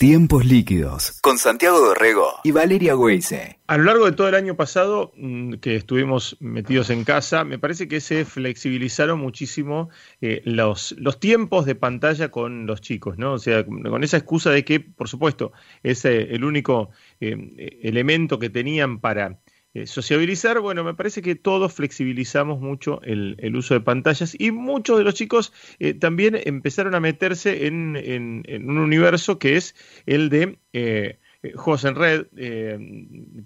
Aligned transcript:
Tiempos 0.00 0.46
líquidos 0.46 1.20
con 1.20 1.36
Santiago 1.36 1.78
Dorrego 1.78 2.26
y 2.42 2.52
Valeria 2.52 2.96
Weise. 2.96 3.58
A 3.66 3.76
lo 3.76 3.84
largo 3.84 4.06
de 4.06 4.12
todo 4.12 4.30
el 4.30 4.34
año 4.34 4.56
pasado 4.56 5.12
mm, 5.14 5.56
que 5.56 5.76
estuvimos 5.76 6.38
metidos 6.40 6.88
en 6.88 7.04
casa, 7.04 7.44
me 7.44 7.58
parece 7.58 7.86
que 7.86 8.00
se 8.00 8.24
flexibilizaron 8.24 9.20
muchísimo 9.20 9.90
eh, 10.22 10.40
los, 10.46 10.92
los 10.96 11.20
tiempos 11.20 11.66
de 11.66 11.74
pantalla 11.74 12.30
con 12.30 12.64
los 12.64 12.80
chicos, 12.80 13.18
¿no? 13.18 13.34
O 13.34 13.38
sea, 13.38 13.66
con 13.66 14.02
esa 14.02 14.16
excusa 14.16 14.48
de 14.48 14.64
que, 14.64 14.80
por 14.80 15.06
supuesto, 15.06 15.52
es 15.82 16.02
eh, 16.06 16.34
el 16.34 16.44
único 16.44 16.88
eh, 17.20 17.78
elemento 17.82 18.38
que 18.38 18.48
tenían 18.48 19.00
para 19.00 19.38
eh, 19.72 19.86
sociabilizar, 19.86 20.58
bueno, 20.58 20.82
me 20.82 20.94
parece 20.94 21.22
que 21.22 21.36
todos 21.36 21.72
flexibilizamos 21.72 22.58
mucho 22.58 23.00
el, 23.02 23.54
uso 23.54 23.74
de 23.74 23.80
pantallas 23.80 24.34
y 24.36 24.50
muchos 24.50 24.98
de 24.98 25.04
los 25.04 25.14
chicos 25.14 25.52
eh, 25.78 25.94
también 25.94 26.36
empezaron 26.44 26.96
a 26.96 27.00
meterse 27.00 27.68
en, 27.68 28.42
un 28.48 28.78
universo 28.78 29.38
que 29.38 29.56
es 29.56 29.76
el 30.06 30.28
de 30.28 30.58
eh, 30.72 31.20
juegos 31.54 31.84
en 31.84 31.94
red, 31.94 32.26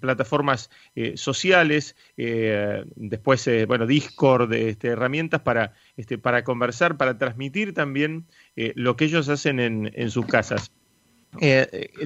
plataformas 0.00 0.68
sociales, 1.14 1.94
después, 2.16 3.48
bueno, 3.68 3.86
Discord, 3.86 4.52
este, 4.52 4.88
herramientas 4.88 5.42
para, 5.42 5.74
este, 5.96 6.18
para 6.18 6.42
conversar, 6.42 6.96
para 6.96 7.18
transmitir 7.18 7.72
también 7.72 8.26
lo 8.56 8.96
que 8.96 9.04
ellos 9.04 9.28
hacen 9.28 9.60
en, 9.60 9.92
en 9.94 10.10
sus 10.10 10.26
casas. 10.26 10.72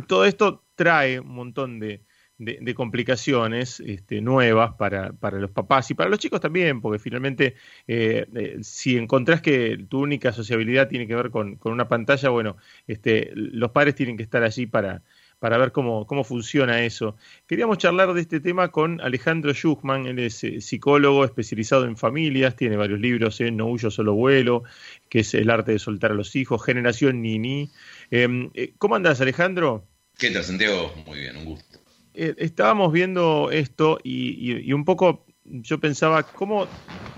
todo 0.09 0.27
esto 0.27 0.63
trae 0.75 1.21
un 1.21 1.35
montón 1.35 1.81
de, 1.81 2.03
de, 2.39 2.75
complicaciones 2.75 3.81
este, 3.81 4.21
nuevas 4.21 4.75
para, 4.77 5.13
para, 5.13 5.39
los 5.39 5.51
papás 5.51 5.91
y 5.91 5.95
para 5.95 6.09
los 6.09 6.21
chicos 6.21 6.41
también, 6.41 6.81
porque 6.81 7.01
finalmente 7.01 7.57
eh, 7.89 8.27
eh, 8.35 8.59
si 8.63 8.97
encontrás 8.97 9.43
que 9.43 9.85
tu 9.89 10.01
única 10.01 10.33
sociabilidad 10.33 10.89
tiene 10.89 11.09
que 11.09 11.17
ver 11.17 11.31
con, 11.31 11.57
con, 11.57 11.73
una 11.73 11.89
pantalla, 11.89 12.29
bueno, 12.29 12.57
este, 12.87 13.33
los 13.35 13.73
padres 13.73 13.97
tienen 13.97 14.17
que 14.17 14.23
estar 14.23 14.45
allí 14.45 14.67
para, 14.67 15.03
para 15.41 15.59
ver 15.59 15.73
cómo, 15.73 16.07
cómo 16.07 16.23
funciona 16.23 16.85
eso. 16.85 17.17
Queríamos 17.49 17.79
charlar 17.79 18.15
de 18.15 18.21
este 18.21 18.39
tema 18.39 18.69
con 18.69 19.01
Alejandro 19.01 19.53
Schuchman, 19.53 20.07
él 20.07 20.21
es 20.21 20.45
eh, 20.45 20.61
psicólogo 20.61 21.25
especializado 21.25 21.87
en 21.87 21.97
familias, 21.97 22.55
tiene 22.55 22.77
varios 22.77 23.01
libros, 23.01 23.41
No 23.53 23.67
huyo, 23.67 23.91
solo 23.91 24.15
vuelo, 24.15 24.63
que 25.09 25.21
es 25.21 25.35
el 25.35 25.51
arte 25.51 25.73
de 25.73 25.81
soltar 25.81 26.13
a 26.13 26.15
los 26.15 26.37
hijos, 26.37 26.65
Generación 26.65 27.21
Nini. 27.21 27.69
Em, 28.13 28.51
¿Cómo 28.79 28.95
andas, 28.95 29.21
Alejandro? 29.21 29.85
¿Qué 30.17 30.31
tal, 30.31 30.45
Santiago? 30.45 30.93
Muy 31.05 31.19
bien, 31.19 31.37
un 31.37 31.45
gusto. 31.45 31.88
Eh, 32.21 32.35
estábamos 32.39 32.93
viendo 32.93 33.49
esto 33.53 34.01
y, 34.03 34.73
un 34.73 34.85
poco 34.85 35.25
yo 35.45 35.79
pensaba 35.79 36.25
cómo 36.25 36.67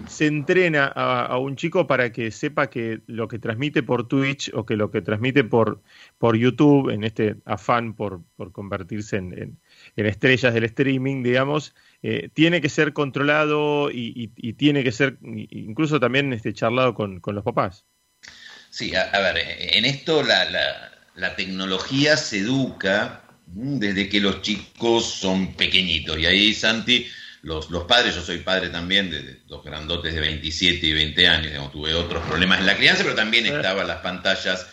se 0.06 0.26
entrena 0.26 0.88
a, 0.88 1.38
un 1.38 1.56
chico 1.56 1.86
para 1.86 2.12
que 2.12 2.30
sepa 2.30 2.68
que 2.68 3.00
lo 3.06 3.26
que 3.26 3.38
transmite 3.38 3.82
por 3.82 4.06
Twitch 4.06 4.50
o 4.52 4.66
que 4.66 4.76
lo 4.76 4.90
que 4.90 5.00
transmite 5.00 5.42
por, 5.42 5.80
por 6.18 6.36
YouTube, 6.36 6.90
en 6.90 7.04
este 7.04 7.36
afán 7.46 7.94
por, 7.94 8.20
por 8.36 8.52
convertirse 8.52 9.16
en, 9.16 9.58
estrellas 9.96 10.52
del 10.52 10.64
streaming, 10.64 11.22
digamos, 11.22 11.74
eh, 12.02 12.28
tiene 12.34 12.60
que 12.60 12.68
ser 12.68 12.92
controlado 12.92 13.90
y, 13.90 14.28
tiene 14.58 14.84
que 14.84 14.92
ser 14.92 15.16
incluso 15.22 15.98
también 15.98 16.34
este, 16.34 16.52
charlado 16.52 16.94
con, 16.94 17.22
los 17.24 17.42
papás. 17.42 17.86
Sí, 18.68 18.94
a, 18.94 19.18
ver, 19.18 19.38
en 19.38 19.86
esto 19.86 20.22
la, 20.22 20.44
la, 20.50 20.92
la 21.14 21.36
tecnología 21.36 22.18
se 22.18 22.40
educa 22.40 23.24
desde 23.52 24.08
que 24.08 24.20
los 24.20 24.42
chicos 24.42 25.04
son 25.06 25.54
pequeñitos. 25.54 26.18
Y 26.18 26.26
ahí, 26.26 26.54
Santi, 26.54 27.06
los, 27.42 27.70
los 27.70 27.84
padres, 27.84 28.14
yo 28.14 28.22
soy 28.22 28.38
padre 28.38 28.68
también 28.68 29.10
de, 29.10 29.40
dos 29.48 29.64
grandotes 29.64 30.14
de 30.14 30.20
27 30.20 30.86
y 30.86 30.92
20 30.92 31.28
años, 31.28 31.72
tuve 31.72 31.94
otros 31.94 32.24
problemas 32.26 32.60
en 32.60 32.66
la 32.66 32.76
crianza, 32.76 33.02
pero 33.02 33.14
también 33.14 33.46
estaban 33.46 33.86
las 33.86 34.00
pantallas 34.00 34.66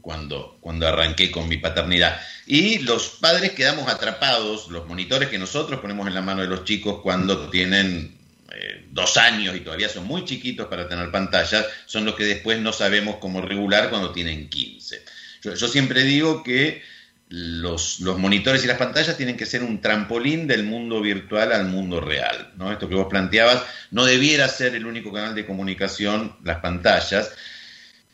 cuando, 0.00 0.58
cuando 0.60 0.88
arranqué 0.88 1.30
con 1.30 1.48
mi 1.48 1.58
paternidad. 1.58 2.20
Y 2.46 2.78
los 2.78 3.08
padres 3.20 3.52
quedamos 3.52 3.88
atrapados, 3.88 4.68
los 4.68 4.86
monitores 4.86 5.28
que 5.28 5.38
nosotros 5.38 5.80
ponemos 5.80 6.08
en 6.08 6.14
la 6.14 6.22
mano 6.22 6.42
de 6.42 6.48
los 6.48 6.64
chicos 6.64 7.00
cuando 7.02 7.48
tienen 7.50 8.16
eh, 8.50 8.86
dos 8.90 9.16
años 9.16 9.54
y 9.54 9.60
todavía 9.60 9.88
son 9.88 10.04
muy 10.04 10.24
chiquitos 10.24 10.66
para 10.66 10.88
tener 10.88 11.10
pantallas, 11.12 11.66
son 11.86 12.04
los 12.04 12.16
que 12.16 12.24
después 12.24 12.58
no 12.58 12.72
sabemos 12.72 13.16
cómo 13.20 13.40
regular 13.40 13.90
cuando 13.90 14.10
tienen 14.12 14.48
15. 14.48 15.04
yo 15.42 15.68
siempre 15.68 16.02
digo 16.02 16.42
que 16.42 16.82
los, 17.32 18.00
monitores 18.18 18.62
y 18.62 18.66
las 18.66 18.76
pantallas 18.76 19.16
tienen 19.16 19.38
que 19.38 19.46
ser 19.46 19.62
un 19.62 19.80
trampolín 19.80 20.46
del 20.46 20.64
mundo 20.64 21.00
virtual 21.00 21.52
al 21.52 21.64
mundo 21.64 21.98
real. 21.98 22.52
¿no? 22.56 22.70
Esto 22.70 22.90
que 22.90 22.94
vos 22.94 23.06
planteabas 23.08 23.62
no 23.90 24.04
debiera 24.04 24.46
ser 24.48 24.74
el 24.74 24.84
único 24.84 25.10
canal 25.10 25.34
de 25.34 25.46
comunicación, 25.46 26.36
las 26.44 26.58
pantallas, 26.58 27.32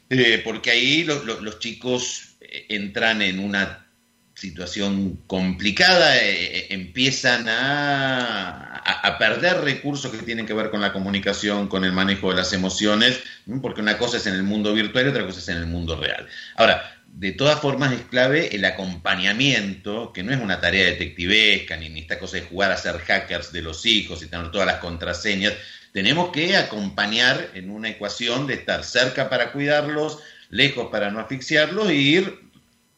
eh, 0.08 0.40
porque 0.44 0.70
ahí 0.70 1.02
los 1.02 1.58
chicos 1.58 2.36
eh, 2.40 2.66
entran 2.68 3.20
en 3.20 3.40
una 3.40 3.86
situación 4.34 5.16
complicada, 5.26 6.16
eh, 6.18 6.72
empiezan 6.72 7.48
a, 7.48 8.76
a, 8.76 9.18
perder 9.18 9.62
recursos 9.62 10.12
que 10.12 10.18
tienen 10.18 10.46
que 10.46 10.54
ver 10.54 10.70
con 10.70 10.80
la 10.80 10.92
comunicación, 10.92 11.66
con 11.66 11.84
el 11.84 11.92
manejo 11.92 12.30
de 12.30 12.36
las 12.36 12.52
emociones, 12.52 13.18
porque 13.60 13.80
una 13.80 13.98
cosa 13.98 14.18
es 14.18 14.26
en 14.28 14.34
el 14.34 14.44
mundo 14.44 14.72
virtual 14.72 15.06
y 15.06 15.08
otra 15.08 15.26
cosa 15.26 15.40
es 15.40 15.48
en 15.48 15.56
el 15.56 15.66
mundo 15.66 15.96
real. 15.96 16.28
Ahora, 16.54 16.97
de 17.18 17.32
todas 17.32 17.58
formas 17.58 17.92
es 17.92 18.02
clave 18.02 18.54
el 18.54 18.64
acompañamiento, 18.64 20.12
que 20.12 20.22
no 20.22 20.32
es 20.32 20.40
una 20.40 20.60
tarea 20.60 20.86
detectivesca, 20.86 21.76
ni, 21.76 21.88
ni 21.88 22.00
esta 22.00 22.16
cosa 22.16 22.36
de 22.36 22.44
jugar 22.44 22.70
a 22.70 22.76
ser 22.76 22.96
hackers 22.98 23.50
de 23.50 23.60
los 23.60 23.84
hijos 23.86 24.22
y 24.22 24.28
tener 24.28 24.52
todas 24.52 24.68
las 24.68 24.78
contraseñas. 24.78 25.52
Tenemos 25.92 26.30
que 26.30 26.56
acompañar 26.56 27.50
en 27.54 27.70
una 27.70 27.88
ecuación 27.88 28.46
de 28.46 28.54
estar 28.54 28.84
cerca 28.84 29.28
para 29.28 29.50
cuidarlos, 29.50 30.20
lejos 30.50 30.90
para 30.92 31.10
no 31.10 31.18
asfixiarlos 31.18 31.88
e 31.88 31.94
ir 31.96 32.40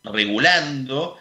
regulando 0.04 1.16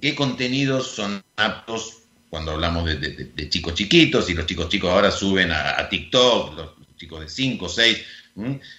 qué 0.00 0.16
contenidos 0.16 0.88
son 0.88 1.22
aptos 1.36 1.98
cuando 2.30 2.50
hablamos 2.50 2.84
de, 2.84 3.48
chicos 3.48 3.74
chiquitos 3.74 4.28
y 4.28 4.34
los 4.34 4.44
chicos 4.46 4.68
chicos 4.68 4.90
ahora 4.90 5.12
suben 5.12 5.52
a, 5.52 5.88
TikTok, 5.88 6.56
los 6.56 6.70
chicos 6.96 7.20
de 7.20 7.28
5, 7.28 7.68
6, 7.68 7.98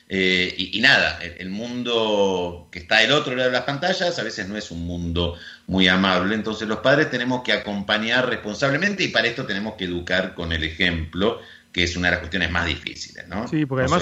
eh, 0.10 0.54
y, 0.58 0.82
nada, 0.82 1.20
el, 1.22 1.50
mundo 1.50 2.68
que 2.72 2.80
está 2.80 3.00
del 3.00 3.14
otro 3.14 3.36
lado 3.36 3.50
de 3.50 3.56
las 3.56 3.64
pantallas 3.64 4.20
a 4.20 4.24
veces 4.24 4.50
no 4.50 4.58
es 4.58 4.70
un 4.70 4.86
mundo 4.86 5.38
muy 5.68 5.88
amable, 5.88 6.36
entonces 6.36 6.68
los 6.68 6.80
padres 6.80 7.10
tenemos 7.10 7.42
que 7.44 7.54
acompañar 7.54 8.28
responsablemente 8.28 9.04
y 9.04 9.08
para 9.10 9.28
esto 9.28 9.46
tenemos 9.46 9.76
que 9.76 9.86
educar 9.86 10.34
con 10.34 10.52
el 10.52 10.64
ejemplo, 10.64 11.40
que 11.72 11.84
es 11.84 11.96
una 11.96 12.08
de 12.08 12.12
las 12.12 12.20
cuestiones 12.20 12.52
más 12.52 12.66
difíciles, 12.66 13.28
¿no? 13.28 13.48
Sí, 13.48 13.66
porque 13.66 13.86
además 13.86 14.02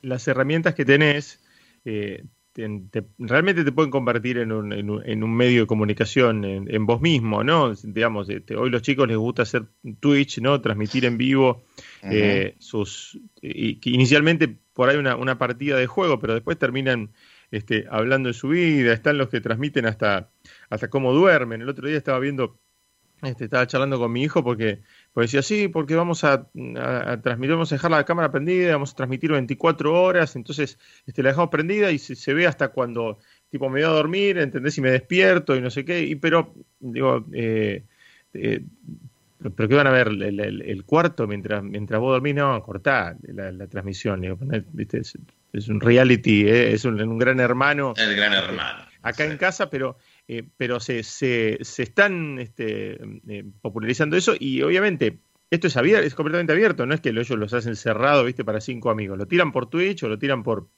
las 0.00 0.28
herramientas 0.28 0.74
que 0.74 0.84
tenés 0.84 1.40
eh, 1.84 2.24
realmente 3.18 3.64
te 3.64 3.72
pueden 3.72 3.90
convertir 3.90 4.38
en 4.38 4.50
un, 4.50 4.72
en 4.72 5.22
un, 5.22 5.36
medio 5.36 5.62
de 5.62 5.66
comunicación 5.66 6.44
en, 6.44 6.86
vos 6.86 7.00
mismo, 7.00 7.44
¿no? 7.44 7.72
Digamos, 7.74 8.28
este, 8.28 8.56
hoy 8.56 8.70
los 8.70 8.82
chicos 8.82 9.06
les 9.06 9.16
gusta 9.16 9.42
hacer 9.42 9.66
Twitch, 10.00 10.40
¿no? 10.40 10.60
Transmitir 10.60 11.04
en 11.04 11.18
vivo 11.18 11.62
eh, 12.02 12.56
sus... 12.58 13.18
inicialmente 13.40 14.56
por 14.72 14.88
ahí 14.88 14.96
una, 14.96 15.16
una, 15.16 15.38
partida 15.38 15.76
de 15.76 15.86
juego, 15.86 16.18
pero 16.18 16.34
después 16.34 16.58
terminan 16.58 17.10
este, 17.50 17.86
hablando 17.90 18.28
de 18.28 18.34
su 18.34 18.48
vida, 18.48 18.92
están 18.92 19.18
los 19.18 19.28
que 19.28 19.40
transmiten 19.40 19.86
hasta, 19.86 20.30
hasta 20.68 20.90
cómo 20.90 21.12
duermen. 21.12 21.62
El 21.62 21.68
otro 21.68 21.86
día 21.86 21.96
estaba 21.96 22.18
viendo, 22.18 22.58
este, 23.22 23.44
estaba 23.44 23.66
charlando 23.66 23.98
con 23.98 24.10
mi 24.12 24.22
hijo 24.22 24.42
porque 24.42 24.80
pues 25.12 25.32
decía, 25.32 25.42
sí, 25.42 25.68
porque 25.68 25.94
vamos 25.94 26.22
a, 26.24 26.48
transmitir, 27.22 27.52
vamos 27.52 27.72
a 27.72 27.74
dejar 27.74 27.90
la 27.90 28.04
cámara 28.04 28.30
prendida, 28.30 28.72
vamos 28.72 28.92
a 28.92 28.96
transmitir 28.96 29.32
24 29.32 30.02
horas, 30.02 30.36
entonces 30.36 30.78
este, 31.06 31.22
la 31.22 31.30
dejamos 31.30 31.50
prendida 31.50 31.90
y 31.90 31.98
se, 31.98 32.34
ve 32.34 32.46
hasta 32.46 32.68
cuando 32.68 33.18
tipo 33.50 33.68
me 33.68 33.80
voy 33.80 33.90
a 33.90 33.92
dormir, 33.92 34.38
¿entendés? 34.38 34.78
Y 34.78 34.80
me 34.80 34.90
despierto 34.90 35.56
y 35.56 35.60
no 35.60 35.70
sé 35.70 35.84
qué, 35.84 36.02
y 36.02 36.14
pero, 36.14 36.54
digo, 36.78 37.24
eh, 37.32 37.82
eh, 38.34 38.62
pero, 39.54 39.68
¿qué 39.68 39.74
van 39.74 39.86
a 39.86 39.92
ver? 39.92 40.08
El, 40.08 40.84
cuarto 40.84 41.26
mientras 41.26 41.62
mientras 41.62 42.00
vos 42.00 42.12
dormís, 42.12 42.34
no, 42.34 42.62
cortá 42.62 43.16
la, 43.22 43.66
transmisión, 43.66 44.20
digo, 44.20 44.38
Es, 45.52 45.68
un 45.68 45.80
reality, 45.80 46.46
eh, 46.46 46.72
es 46.72 46.84
un, 46.84 47.18
gran 47.18 47.40
hermano. 47.40 47.94
El 47.96 48.14
gran 48.16 48.32
hermano. 48.34 48.84
Acá 49.02 49.24
en 49.24 49.36
casa, 49.36 49.70
pero 49.70 49.96
eh, 50.28 50.46
pero 50.58 50.78
se, 50.78 51.02
se, 51.02 51.58
se 51.62 51.82
están 51.82 52.38
este, 52.38 52.98
eh, 53.28 53.44
popularizando 53.62 54.14
eso 54.14 54.34
y 54.38 54.60
obviamente 54.60 55.20
esto 55.50 55.66
es, 55.68 55.76
abierto, 55.78 56.06
es 56.06 56.14
completamente 56.14 56.52
abierto, 56.52 56.84
no 56.84 56.94
es 56.94 57.00
que 57.00 57.08
ellos 57.08 57.30
los 57.30 57.54
hacen 57.54 57.74
cerrado, 57.76 58.24
viste, 58.24 58.44
para 58.44 58.60
cinco 58.60 58.90
amigos, 58.90 59.16
lo 59.16 59.26
tiran 59.26 59.52
por 59.52 59.70
Twitch 59.70 60.02
o 60.02 60.08
lo 60.08 60.18
tiran 60.18 60.42
por, 60.42 60.68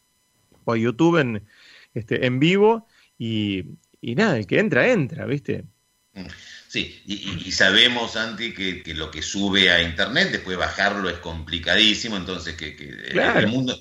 por 0.64 0.76
YouTube 0.76 1.18
en, 1.18 1.44
este, 1.94 2.26
en 2.26 2.38
vivo 2.38 2.86
y, 3.18 3.64
y 4.00 4.14
nada, 4.14 4.38
el 4.38 4.46
que 4.46 4.60
entra, 4.60 4.88
entra, 4.88 5.26
viste. 5.26 5.64
Sí, 6.68 7.02
y, 7.04 7.50
sabemos, 7.50 8.12
Santi, 8.12 8.54
que, 8.54 8.82
que, 8.84 8.94
lo 8.94 9.10
que 9.10 9.22
sube 9.22 9.70
a 9.70 9.82
Internet, 9.82 10.30
después 10.30 10.56
bajarlo 10.56 11.08
es 11.10 11.18
complicadísimo, 11.18 12.16
entonces 12.16 12.54
que, 12.54 12.76
que 12.76 12.88
el, 12.88 13.48
mundo, 13.48 13.76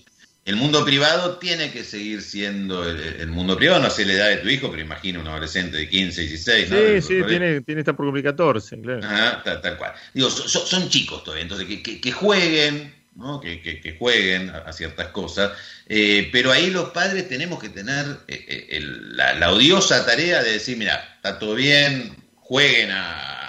el 0.50 0.56
mundo 0.56 0.84
privado 0.84 1.38
tiene 1.38 1.69
que 1.69 1.84
seguir 1.84 2.24
siendo 2.24 2.84
el, 2.84 3.28
mundo 3.28 3.56
privado, 3.56 3.84
no 3.84 3.90
sé 3.92 4.04
la 4.04 4.13
edad 4.13 4.30
de 4.30 4.38
tu 4.38 4.50
hijo, 4.50 4.72
pero 4.72 4.81
imagino 4.81 5.22
un 5.22 5.28
adolescente 5.28 5.78
de 5.78 5.88
15, 5.88 6.22
16, 6.22 6.69
¿no? 6.72 6.78
Sí, 6.78 7.01
sí, 7.04 7.24
tiene, 7.28 7.62
tiene 7.62 7.81
estar 7.81 7.96
por 7.96 8.07
cumplir 8.07 8.25
14, 8.25 8.81
claro. 8.81 9.01
tal, 9.44 9.78
cual. 9.78 9.94
Digo, 10.12 10.28
son, 10.31 10.90
chicos 10.90 11.24
todavía, 11.24 11.44
entonces 11.44 11.68
que, 11.68 12.01
que, 12.01 12.12
jueguen, 12.12 12.96
que, 13.44 13.96
jueguen 14.00 14.50
a, 14.50 14.74
ciertas 14.74 15.10
cosas, 15.10 15.51
eh, 15.88 16.28
pero 16.31 16.52
ahí 16.52 16.72
los 16.72 16.90
padres 16.90 17.30
tenemos 17.30 17.60
que 17.60 17.69
tener 17.69 18.07
eh, 18.28 18.68
eh, 18.72 18.80
la, 18.81 19.52
odiosa 19.52 20.04
tarea 20.04 20.42
de 20.42 20.54
decir, 20.54 20.78
mira, 20.78 21.13
está 21.18 21.38
todo 21.38 21.54
bien, 21.54 22.16
jueguen 22.38 22.90
a, 22.90 23.49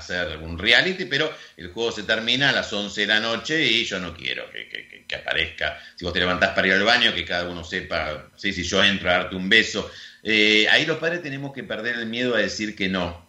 hacer 0.00 0.38
un 0.38 0.58
reality, 0.58 1.04
pero 1.04 1.32
el 1.56 1.68
juego 1.68 1.92
se 1.92 2.02
termina 2.02 2.50
a 2.50 2.52
las 2.52 2.72
11 2.72 3.00
de 3.00 3.06
la 3.06 3.20
noche 3.20 3.64
y 3.64 3.84
yo 3.84 3.98
no 3.98 4.14
quiero 4.14 4.44
que, 4.50 5.16
aparezca, 5.16 5.78
si 5.96 6.04
vos 6.04 6.12
te 6.12 6.20
levantás 6.20 6.50
para 6.50 6.68
ir 6.68 6.74
al 6.74 6.84
baño, 6.84 7.14
que 7.14 7.24
cada 7.24 7.48
uno 7.48 7.64
sepa, 7.64 8.30
¿sí? 8.36 8.52
si 8.52 8.62
yo 8.62 8.82
entro 8.82 9.10
a 9.10 9.14
darte 9.14 9.36
un 9.36 9.48
beso. 9.48 9.90
ahí 10.24 10.86
los 10.86 10.98
padres 10.98 11.22
tenemos 11.22 11.52
que 11.52 11.64
perder 11.64 11.96
el 11.96 12.06
miedo 12.06 12.34
a 12.34 12.38
decir 12.38 12.76
que 12.76 12.88
no 12.88 13.28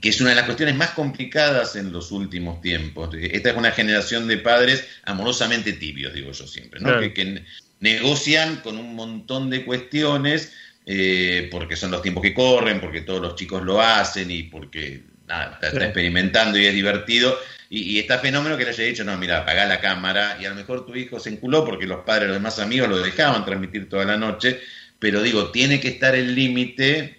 que 0.00 0.08
es 0.08 0.20
una 0.20 0.30
de 0.30 0.36
las 0.36 0.44
cuestiones 0.44 0.76
más 0.76 0.90
complicadas 0.90 1.76
en 1.76 1.92
los 1.92 2.12
últimos 2.12 2.60
tiempos. 2.60 3.10
Esta 3.14 3.50
es 3.50 3.56
una 3.56 3.72
generación 3.72 4.28
de 4.28 4.38
padres 4.38 4.86
amorosamente 5.04 5.72
tibios, 5.72 6.12
digo 6.12 6.32
yo 6.32 6.46
siempre, 6.46 6.80
¿no? 6.80 7.00
que, 7.00 7.42
negocian 7.80 8.56
con 8.56 8.76
un 8.76 8.94
montón 8.96 9.50
de 9.50 9.64
cuestiones 9.64 10.52
eh, 10.90 11.50
porque 11.50 11.76
son 11.76 11.90
los 11.90 12.00
tiempos 12.00 12.22
que 12.22 12.32
corren, 12.32 12.80
porque 12.80 13.02
todos 13.02 13.20
los 13.20 13.34
chicos 13.36 13.62
lo 13.62 13.78
hacen 13.78 14.30
y 14.30 14.44
porque 14.44 15.02
nada, 15.26 15.58
está, 15.60 15.84
experimentando 15.84 16.58
y 16.58 16.64
es 16.64 16.72
divertido. 16.72 17.38
Y, 17.68 17.98
está 17.98 18.18
fenómeno 18.20 18.56
que 18.56 18.64
le 18.64 18.70
haya 18.70 18.84
dicho, 18.84 19.04
no, 19.04 19.14
mira, 19.18 19.40
apagá 19.40 19.66
la 19.66 19.82
cámara 19.82 20.38
y 20.40 20.46
a 20.46 20.48
lo 20.48 20.54
mejor 20.54 20.86
tu 20.86 20.96
hijo 20.96 21.20
se 21.20 21.28
enculó 21.28 21.66
porque 21.66 21.86
los 21.86 22.06
padres, 22.06 22.28
los 22.28 22.38
demás 22.38 22.58
amigos 22.58 22.88
lo 22.88 23.00
dejaban 23.00 23.44
transmitir 23.44 23.90
toda 23.90 24.06
la 24.06 24.16
noche, 24.16 24.60
pero 24.98 25.20
digo, 25.20 25.50
tiene 25.50 25.78
que 25.78 25.88
estar 25.88 26.14
el 26.14 26.34
límite, 26.34 27.18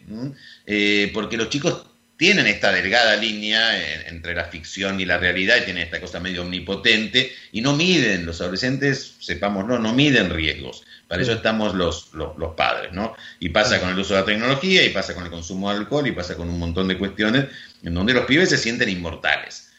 eh, 0.66 1.12
porque 1.14 1.38
los 1.38 1.50
chicos 1.50 1.86
tienen 2.20 2.48
esta 2.48 2.74
delgada 2.74 3.16
línea 3.16 4.10
entre 4.10 4.36
la 4.36 4.44
ficción 4.44 5.00
y 5.00 5.06
la 5.06 5.18
realidad 5.18 5.56
y 5.62 5.64
tienen 5.64 5.84
esta 5.84 6.02
cosa 6.02 6.20
medio 6.20 6.42
omnipotente 6.42 7.32
y 7.54 7.62
no 7.62 7.78
miden, 7.78 8.26
los 8.26 8.42
adolescentes, 8.42 9.16
sepamos, 9.20 9.66
no, 9.66 9.94
miden 9.94 10.30
riesgos. 10.30 10.84
Para 11.08 11.22
eso 11.22 11.32
estamos 11.32 11.76
los, 11.76 12.14
los, 12.14 12.56
padres, 12.58 12.92
¿no? 12.92 13.16
Y 13.40 13.48
pasa 13.50 13.80
con 13.80 13.92
el 13.92 13.98
uso 13.98 14.16
de 14.16 14.20
la 14.20 14.26
tecnología, 14.26 14.86
y 14.86 14.90
pasa 14.90 15.16
con 15.16 15.24
el 15.24 15.30
consumo 15.30 15.72
de 15.72 15.78
alcohol, 15.78 16.08
y 16.08 16.12
pasa 16.12 16.36
con 16.36 16.50
un 16.50 16.60
montón 16.60 16.90
de 16.90 16.98
cuestiones 16.98 17.46
en 17.84 17.94
donde 17.94 18.14
los 18.14 18.26
pibes 18.26 18.50
se 18.50 18.58
sienten 18.58 18.90
inmortales. 18.90 19.72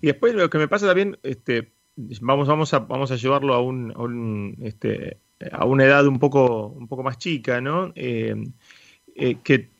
y, 0.00 0.06
después 0.06 0.34
lo 0.34 0.48
que 0.48 0.56
me 0.56 0.68
pasa 0.68 0.86
también, 0.86 1.18
este, 1.22 1.74
vamos, 1.96 2.48
vamos, 2.48 2.72
a, 2.72 2.78
vamos 2.78 3.10
a 3.10 3.16
llevarlo 3.16 3.52
a, 3.52 3.60
un, 3.60 3.92
a, 3.94 4.00
un, 4.00 4.56
este, 4.62 5.18
a 5.52 5.66
una 5.66 5.84
edad 5.84 6.06
un 6.06 6.18
poco, 6.18 6.68
un 6.68 6.88
poco 6.88 7.02
más 7.02 7.18
chica, 7.18 7.60
¿no? 7.60 7.92
Eh, 7.94 8.34
eh, 9.16 9.36
que 9.44 9.73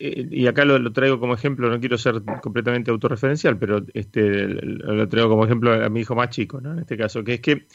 y 0.00 0.46
acá 0.46 0.64
lo, 0.64 0.92
traigo 0.92 1.18
como 1.18 1.34
ejemplo, 1.34 1.68
no 1.68 1.80
quiero 1.80 1.98
ser 1.98 2.22
completamente 2.40 2.90
autorreferencial, 2.90 3.58
pero 3.58 3.84
este, 3.94 4.46
lo 4.46 5.08
traigo 5.08 5.28
como 5.28 5.44
ejemplo 5.44 5.72
a 5.72 5.88
mi 5.88 6.00
hijo 6.00 6.14
más 6.14 6.30
chico, 6.30 6.60
¿no? 6.60 6.72
En 6.72 6.78
este 6.78 6.96
caso, 6.96 7.24
que 7.24 7.34
es 7.34 7.40
que 7.40 7.66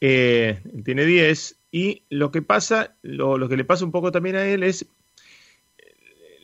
eh, 0.00 0.60
tiene 0.84 1.04
10 1.04 1.60
y 1.70 2.02
lo 2.10 2.32
que 2.32 2.42
pasa, 2.42 2.96
lo, 3.02 3.48
que 3.48 3.56
le 3.56 3.64
pasa 3.64 3.84
un 3.84 3.92
poco 3.92 4.10
también 4.10 4.34
a 4.34 4.46
él 4.46 4.64
es, 4.64 4.84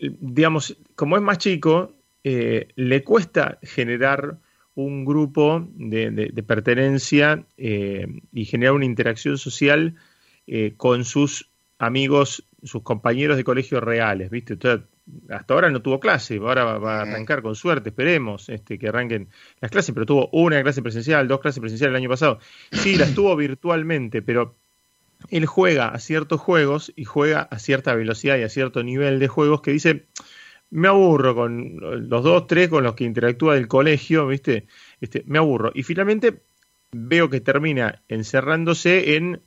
digamos, 0.01 0.77
como 0.95 1.17
es 1.17 1.23
más 1.23 1.39
chico, 1.39 1.93
eh, 2.23 2.69
le 2.77 3.03
cuesta 3.03 3.59
generar 3.63 4.39
un 4.77 5.05
grupo 5.05 5.67
de, 5.75 6.45
pertenencia 6.47 7.45
y 7.57 8.45
generar 8.45 8.75
una 8.75 8.85
interacción 8.85 9.39
social 9.39 9.97
con 10.77 11.05
sus 11.05 11.49
amigos, 11.79 12.45
sus 12.63 12.83
compañeros 12.83 13.39
de 13.39 13.45
colegio 13.45 13.81
reales, 13.81 14.31
¿viste? 14.31 14.53
Entonces, 14.53 14.87
hasta 15.29 15.55
ahora 15.55 15.71
no 15.71 15.83
tuvo 15.83 16.01
clase, 16.01 16.39
ahora 16.39 16.65
va, 16.79 16.99
a 16.99 17.03
arrancar 17.03 17.43
con 17.43 17.55
suerte, 17.55 17.91
esperemos 17.91 18.49
este, 18.49 18.79
que 18.79 18.89
arranquen 18.89 19.29
las 19.61 19.71
clases, 19.71 19.95
pero 19.95 20.07
tuvo 20.07 20.29
una 20.33 20.63
clase 20.63 20.83
presencial, 20.83 21.29
dos 21.29 21.41
clases 21.41 21.61
presenciales 21.61 21.93
el 21.93 21.97
año 21.97 22.09
pasado. 22.09 22.41
Sí, 22.73 22.97
las 22.97 23.15
tuvo 23.15 23.37
virtualmente, 23.37 24.23
pero 24.23 24.57
él 25.31 25.47
juega 25.47 25.89
a 25.89 25.99
ciertos 25.99 26.41
juegos 26.41 26.93
y 26.97 27.05
juega 27.05 27.43
a 27.43 27.59
cierta 27.59 27.95
velocidad 27.95 28.37
y 28.39 28.43
a 28.43 28.49
cierto 28.49 28.83
nivel 28.83 29.19
de 29.19 29.29
juegos 29.29 29.61
que 29.61 29.73
dice, 29.73 30.07
me 30.71 30.89
aburro 30.89 31.35
con 31.35 32.09
los 32.09 32.25
dos, 32.25 32.47
tres 32.47 32.69
con 32.69 32.85
los 32.85 32.95
que 32.95 33.05
interactúa 33.05 33.55
del 33.55 33.69
colegio, 33.69 34.27
¿viste? 34.27 34.67
Este, 35.01 35.23
me 35.27 35.39
aburro. 35.39 35.71
Y 35.75 35.85
finalmente 35.85 36.43
veo 36.93 37.31
que 37.31 37.41
termina 37.41 38.03
encerrándose 38.09 39.17
en, 39.17 39.41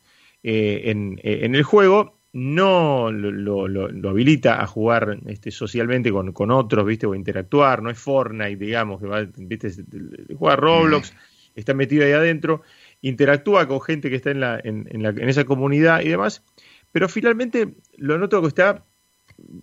eh, 0.43 0.83
en, 0.85 1.19
eh, 1.23 1.39
en 1.43 1.55
el 1.55 1.63
juego 1.63 2.18
no 2.31 3.11
lo, 3.11 3.67
lo, 3.67 4.09
habilita 4.09 4.61
a 4.61 4.67
jugar 4.67 5.19
este, 5.25 5.51
socialmente 5.51 6.11
con, 6.11 6.31
con, 6.31 6.51
otros, 6.51 6.85
¿viste? 6.85 7.07
O 7.07 7.15
interactuar, 7.15 7.81
no 7.81 7.89
es 7.89 7.97
Fortnite, 7.97 8.57
digamos, 8.57 9.01
que 9.01 9.07
va, 9.07 9.27
¿viste? 9.35 9.71
Juega 10.37 10.55
Roblox, 10.55 11.13
está 11.55 11.73
metido 11.73 12.05
ahí 12.05 12.11
adentro, 12.11 12.61
interactúa 13.01 13.67
con 13.67 13.81
gente 13.81 14.09
que 14.09 14.17
está 14.17 14.31
en, 14.31 14.39
la, 14.41 14.59
en, 14.63 14.87
en, 14.91 15.01
la, 15.01 15.09
en 15.09 15.27
esa 15.27 15.43
comunidad 15.45 16.01
y 16.01 16.09
demás, 16.09 16.43
pero 16.91 17.09
finalmente 17.09 17.75
lo 17.97 18.17
noto 18.17 18.41
que 18.41 18.47
está 18.47 18.83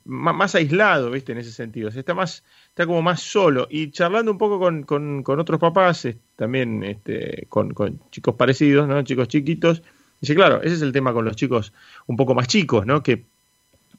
más, 0.04 0.54
aislado, 0.54 1.10
¿viste? 1.10 1.32
En 1.32 1.38
ese 1.38 1.52
sentido, 1.52 1.88
está 1.88 2.14
más, 2.14 2.44
está 2.68 2.86
como 2.86 3.02
más 3.02 3.20
solo 3.20 3.66
y 3.70 3.90
charlando 3.90 4.32
un 4.32 4.38
poco 4.38 4.58
con, 4.58 4.82
con, 4.82 5.22
con 5.22 5.38
otros 5.38 5.60
papás, 5.60 6.08
también 6.36 6.82
este, 6.82 7.46
con, 7.48 7.74
con 7.74 8.00
chicos 8.10 8.34
parecidos, 8.34 8.88
¿no? 8.88 9.02
Chicos 9.02 9.28
chiquitos, 9.28 9.82
Dice, 10.20 10.34
claro, 10.34 10.62
ese 10.62 10.74
es 10.74 10.82
el 10.82 10.92
tema 10.92 11.12
con 11.12 11.24
los 11.24 11.36
chicos 11.36 11.72
un 12.06 12.16
poco 12.16 12.34
más 12.34 12.48
chicos, 12.48 12.86
¿no? 12.86 13.02
Que 13.02 13.24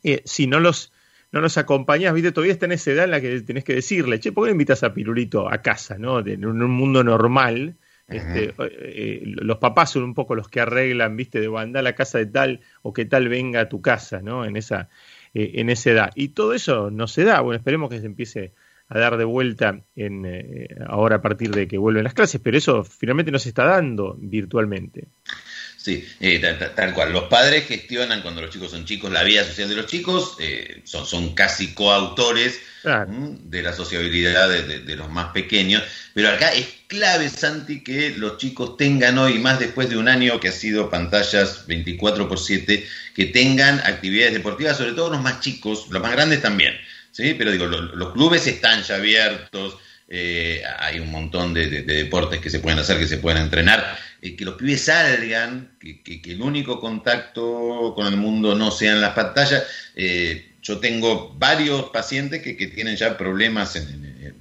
eh, 0.04 0.22
si 0.26 0.48
no 0.48 0.60
los, 0.60 0.92
no 1.32 1.42
los 1.42 1.58
acompañás, 1.58 2.14
viste, 2.14 2.32
todavía 2.32 2.54
está 2.54 2.66
en 2.66 2.74
esa 2.74 2.92
edad 2.92 3.06
en 3.06 3.12
la 3.12 3.22
que 3.22 3.42
tenés 3.42 3.64
que 3.64 3.76
decirle, 3.76 4.20
che, 4.20 4.32
¿por 4.32 4.46
qué 4.46 4.50
no 4.50 4.54
invitas 4.54 4.84
a 4.84 4.94
Pirulito 4.94 5.50
a 5.50 5.62
casa, 5.62 5.98
¿no? 5.98 6.20
en 6.20 6.46
un 6.46 6.72
mundo 6.72 7.04
normal, 7.04 7.76
este, 8.08 8.54
eh, 8.58 9.22
los 9.26 9.58
papás 9.58 9.92
son 9.92 10.04
un 10.04 10.14
poco 10.14 10.34
los 10.36 10.48
que 10.48 10.62
arreglan, 10.62 11.18
viste, 11.18 11.42
de 11.42 11.48
andar 11.58 11.82
a 11.82 11.84
la 11.84 11.94
casa 11.94 12.18
de 12.18 12.28
tal 12.28 12.62
o 12.82 12.94
que 12.94 13.06
tal 13.06 13.28
venga 13.28 13.62
a 13.62 13.70
tu 13.70 13.82
casa, 13.82 14.22
¿no? 14.22 14.46
En 14.46 14.56
esa, 14.56 14.88
eh, 15.34 15.52
en 15.56 15.70
esa 15.70 15.92
edad. 15.92 16.12
Y 16.16 16.30
todo 16.30 16.54
eso 16.54 16.90
no 16.90 17.08
se 17.08 17.26
da. 17.26 17.42
Bueno, 17.42 17.58
esperemos 17.58 17.90
que 17.90 18.00
se 18.00 18.06
empiece 18.06 18.54
a 18.88 18.98
dar 18.98 19.18
de 19.18 19.26
vuelta 19.26 19.82
en, 19.98 20.26
ahora 20.88 21.18
a 21.18 21.22
partir 21.22 21.52
de 21.52 21.68
que 21.68 21.78
vuelven 21.78 22.06
las 22.06 22.14
clases, 22.14 22.40
pero 22.40 22.58
eso 22.58 22.86
finalmente 22.86 23.32
no 23.32 23.40
se 23.40 23.50
está 23.50 23.66
dando 23.66 24.16
virtualmente. 24.18 25.10
Sí, 25.88 26.06
eh, 26.20 26.42
tal, 26.76 26.94
cual. 26.94 27.14
Los 27.14 27.30
padres 27.30 27.66
gestionan 27.66 28.22
cuando 28.22 28.42
los 28.42 28.50
chicos 28.50 28.72
son 28.72 28.84
chicos 28.84 29.10
la 29.10 29.24
vida 29.24 29.46
social 29.46 29.70
de 29.70 29.76
los 29.78 29.88
chicos, 29.88 30.36
eh, 30.38 30.82
son, 30.84 31.06
son 31.06 31.34
casi 31.34 31.74
coautores 31.74 32.60
de 32.84 33.62
la 33.62 33.72
sociabilidad 33.72 34.50
de, 34.50 34.96
los 34.98 35.10
más 35.10 35.32
pequeños, 35.32 35.82
pero 36.14 36.28
acá 36.28 36.52
es 36.52 36.68
clave, 36.88 37.30
Santi, 37.30 37.86
que 37.86 38.10
los 38.18 38.38
chicos 38.38 38.76
tengan 38.76 39.18
hoy, 39.18 39.40
más 39.40 39.60
después 39.60 39.90
de 39.90 39.96
un 39.96 40.10
año 40.10 40.42
que 40.42 40.50
ha 40.50 40.52
sido 40.52 40.90
pantallas 40.90 41.66
24 41.68 42.28
por 42.28 42.38
7, 42.38 42.86
que 43.16 43.26
tengan 43.28 43.80
actividades 43.80 44.34
deportivas, 44.34 44.76
sobre 44.76 44.92
todo 44.92 45.10
los 45.10 45.22
más 45.22 45.40
chicos, 45.40 45.88
los 45.90 46.02
más 46.02 46.12
grandes 46.12 46.42
también, 46.42 46.74
¿sí? 47.12 47.34
Pero 47.34 47.52
digo, 47.52 47.66
los 47.68 48.12
clubes 48.12 48.46
están 48.46 48.84
ya 48.84 48.96
abiertos, 48.96 49.78
eh, 50.10 50.62
hay 50.80 51.00
un 51.00 51.12
montón 51.12 51.54
de, 51.54 51.82
deportes 51.82 52.40
que 52.40 52.50
se 52.50 52.60
pueden 52.60 52.80
hacer, 52.80 52.98
que 52.98 53.08
se 53.08 53.18
pueden 53.18 53.44
entrenar, 53.44 53.98
eh, 54.22 54.38
que 54.38 54.46
los 54.46 54.56
pibes 54.56 54.86
salgan, 54.86 55.78
que, 55.80 56.22
el 56.26 56.42
único 56.42 56.80
contacto 56.80 57.94
con 57.94 58.08
el 58.08 58.16
mundo 58.16 58.56
no 58.56 58.72
sean 58.72 59.02
las 59.02 59.14
pantallas. 59.14 59.64
Eh, 59.96 60.54
yo 60.62 60.80
tengo 60.80 61.36
varios 61.38 61.90
pacientes 61.90 62.42
que, 62.42 62.54
tienen 62.68 62.96
ya 62.96 63.18
problemas, 63.18 63.76
en, 63.76 64.36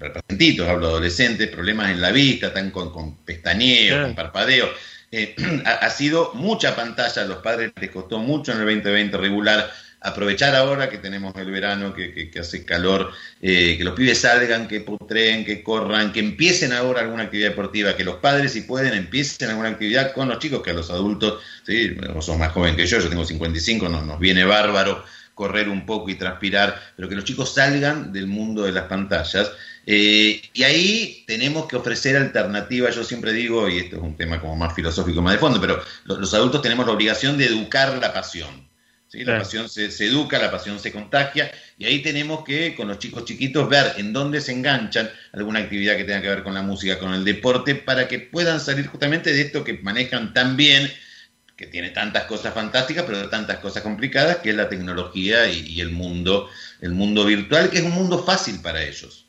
hablo 0.68 0.87
adolescentes, 0.87 1.49
problemas 1.49 1.90
en 1.90 2.00
la 2.00 2.12
vista, 2.12 2.49
están 2.49 2.70
con, 2.70 2.92
con 2.92 3.16
pestañeo, 3.25 4.02
con 4.02 4.14
parpadeo. 4.14 4.68
ha, 5.64 5.70
ha, 5.70 5.90
sido 5.90 6.32
mucha 6.35 6.76
pantalla, 6.76 7.23
a 7.23 7.26
los 7.26 7.38
padres 7.38 7.73
les 7.80 7.90
costó 7.90 8.18
mucho 8.18 8.52
en 8.52 8.58
el 8.58 8.66
2020 8.66 9.16
regular 9.16 9.70
aprovechar 10.06 10.54
ahora 10.54 10.88
que 10.88 10.98
tenemos 10.98 11.34
el 11.36 11.50
verano, 11.50 11.92
que, 11.92 12.30
hace 12.38 12.64
calor, 12.64 13.10
eh, 13.42 13.75
que 13.76 13.84
los 13.84 13.94
pibes 13.94 14.18
salgan, 14.18 14.68
que 14.68 14.80
putreen, 14.80 15.44
que 15.44 15.62
corran, 15.62 16.12
que 16.12 16.20
empiecen 16.20 16.72
ahora 16.72 17.00
alguna 17.00 17.25
actividad 17.25 17.50
deportiva, 17.50 17.96
que 17.96 18.04
los 18.04 18.16
padres, 18.16 18.52
si 18.52 18.62
pueden, 18.62 18.94
empiecen 18.94 19.50
alguna 19.50 19.70
actividad 19.70 20.12
con 20.12 20.28
los 20.28 20.38
chicos, 20.38 20.62
que 20.62 20.70
a 20.70 20.75
los 20.75 20.90
adultos, 20.90 21.42
¿sí? 21.64 21.90
vos 22.14 22.25
sos 22.25 22.38
más 22.38 22.52
joven 22.52 22.76
que 22.76 22.86
yo, 22.86 23.00
yo 23.00 23.08
tengo 23.08 23.25
55, 23.25 23.88
no, 23.88 24.04
nos 24.04 24.20
viene 24.20 24.44
bárbaro 24.44 25.04
correr 25.34 25.68
un 25.68 25.84
poco 25.84 26.08
y 26.08 26.14
transpirar, 26.14 26.80
pero 26.96 27.10
que 27.10 27.14
los 27.14 27.25
chicos 27.25 27.52
salgan 27.52 28.10
del 28.10 28.26
mundo 28.26 28.62
de 28.62 28.72
las 28.72 28.84
pantallas. 28.84 29.52
Eh, 29.84 30.40
y 30.54 30.62
ahí 30.62 31.25
tenemos 31.26 31.66
que 31.66 31.76
ofrecer 31.76 32.16
alternativas, 32.16 32.94
yo 32.94 33.04
siempre 33.04 33.32
digo, 33.32 33.68
y 33.68 33.78
esto 33.78 33.96
es 33.96 34.02
un 34.02 34.16
tema 34.16 34.40
como 34.40 34.56
más 34.56 34.75
filosófico, 34.75 35.20
más 35.20 35.34
de 35.34 35.38
fondo, 35.38 35.60
pero 35.60 35.82
los 36.04 36.32
adultos 36.32 36.62
tenemos 36.62 36.86
la 36.86 36.92
obligación 36.92 37.36
de 37.36 37.46
educar 37.46 37.98
la 37.98 38.14
pasión. 38.14 38.66
La 39.25 39.38
pasión 39.38 39.68
se, 39.68 39.87
educa, 39.87 40.38
la 40.38 40.50
pasión 40.50 40.78
se 40.78 40.92
contagia, 40.92 41.50
y 41.78 41.85
ahí 41.85 42.02
tenemos 42.02 42.44
que, 42.44 42.75
con 42.75 42.88
los 42.88 42.99
chicos 42.99 43.25
chiquitos, 43.25 43.68
ver 43.68 43.94
en 43.96 44.12
dónde 44.12 44.40
se 44.40 44.52
enganchan 44.52 45.11
alguna 45.32 45.61
actividad 45.61 45.96
que 45.96 46.04
tenga 46.04 46.23
que 46.23 46.28
ver 46.28 46.42
con 46.42 46.54
la 46.54 46.62
música, 46.62 46.99
con 46.99 47.14
el 47.14 47.25
deporte, 47.25 47.75
para 47.75 48.08
que 48.08 48.18
puedan 48.18 48.61
salir 48.61 48.87
justamente 48.87 49.32
de 49.32 49.40
esto 49.40 49.64
que 49.64 49.75
manejan 49.75 50.35
tan 50.35 50.56
bien, 50.56 50.90
que 51.56 51.66
tiene 51.66 51.90
tantas 51.90 52.25
cosas 52.25 52.52
fantásticas, 52.52 53.04
pero 53.06 53.28
tantas 53.30 53.58
cosas 53.58 53.82
complicadas, 53.82 54.37
que 54.38 54.50
es 54.50 54.56
la 54.56 54.68
tecnología 54.68 55.49
y, 55.49 55.80
el 55.80 55.90
mundo, 55.90 56.50
el 56.80 56.92
mundo 56.92 57.25
virtual, 57.25 57.70
que 57.70 57.78
es 57.78 57.85
un 57.85 57.92
mundo 57.92 58.23
fácil 58.23 58.61
para 58.61 58.82
ellos. 58.82 59.26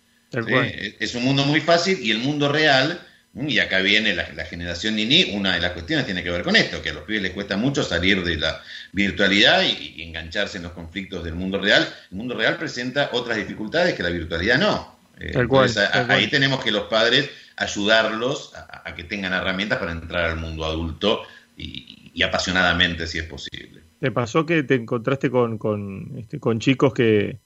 Es 1.00 1.16
un 1.16 1.24
mundo 1.24 1.46
muy 1.46 1.62
fácil 1.62 2.00
y 2.02 2.12
el 2.12 2.20
mundo 2.20 2.52
real, 2.52 3.00
y 3.36 3.60
acá 3.60 3.80
viene 3.82 4.16
la, 4.16 4.26
generación 4.46 4.96
Nini, 4.96 5.32
una 5.34 5.54
de 5.54 5.62
las 5.62 5.72
cuestiones 5.72 6.06
tiene 6.06 6.24
que 6.24 6.32
ver 6.32 6.44
con 6.44 6.56
esto, 6.56 6.82
que 6.82 6.90
a 6.90 6.94
los 6.94 7.04
pibes 7.04 7.22
les 7.22 7.34
cuesta 7.34 7.56
mucho 7.56 7.84
salir 7.84 8.24
de 8.24 8.38
la 8.38 8.62
virtualidad 8.94 9.64
y, 9.64 10.02
engancharse 10.02 10.58
en 10.58 10.64
los 10.64 10.72
conflictos 10.72 11.24
del 11.24 11.36
mundo 11.36 11.60
real. 11.60 11.88
El 12.12 12.18
mundo 12.18 12.36
real 12.36 12.58
presenta 12.58 13.10
otras 13.14 13.38
dificultades 13.38 13.94
que 13.94 14.04
la 14.04 14.10
virtualidad 14.10 14.58
no. 14.58 14.98
Eh, 15.20 15.34
ahí 16.10 16.28
tenemos 16.30 16.64
que 16.64 16.72
los 16.72 16.84
padres 16.84 17.30
ayudarlos 17.58 18.54
a, 18.56 18.94
que 18.96 19.04
tengan 19.04 19.34
herramientas 19.34 19.80
para 19.80 19.92
entrar 19.92 20.26
al 20.26 20.38
mundo 20.38 20.66
adulto 20.66 21.24
y, 21.56 22.22
apasionadamente 22.24 23.06
si 23.06 23.20
es 23.20 23.26
posible. 23.26 23.82
¿Te 24.00 24.12
pasó 24.12 24.46
que 24.46 24.64
te 24.64 24.76
encontraste 24.76 25.30
con, 25.30 25.60
con, 25.60 26.18
este, 26.18 26.40
con 26.40 26.60
chicos 26.60 26.94
que, 26.94 27.38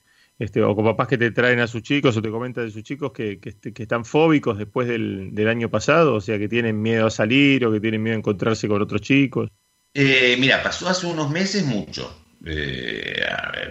este, 0.41 0.63
o 0.63 0.75
con 0.75 0.83
papás 0.85 1.07
que 1.07 1.19
te 1.19 1.29
traen 1.29 1.59
a 1.59 1.67
sus 1.67 1.83
chicos 1.83 2.17
o 2.17 2.21
te 2.21 2.31
comentan 2.31 2.65
de 2.65 2.71
sus 2.71 2.81
chicos 2.81 3.11
que, 3.11 3.39
que, 3.39 3.49
este, 3.49 3.71
están 3.77 4.05
fóbicos 4.05 4.57
después 4.57 4.87
del, 4.87 5.35
del, 5.35 5.47
año 5.47 5.69
pasado, 5.69 6.15
o 6.15 6.21
sea, 6.21 6.39
que 6.39 6.49
tienen 6.49 6.81
miedo 6.81 7.05
a 7.05 7.11
salir 7.11 7.63
o 7.63 7.71
que 7.71 7.79
tienen 7.79 8.01
miedo 8.01 8.15
a 8.15 8.17
encontrarse 8.17 8.67
con 8.67 8.81
otros 8.81 9.01
chicos? 9.01 9.51
Eh, 9.93 10.37
mira, 10.39 10.63
pasó 10.63 10.89
hace 10.89 11.05
unos 11.05 11.29
meses 11.29 11.63
mucho. 11.63 12.20
Eh, 12.45 13.23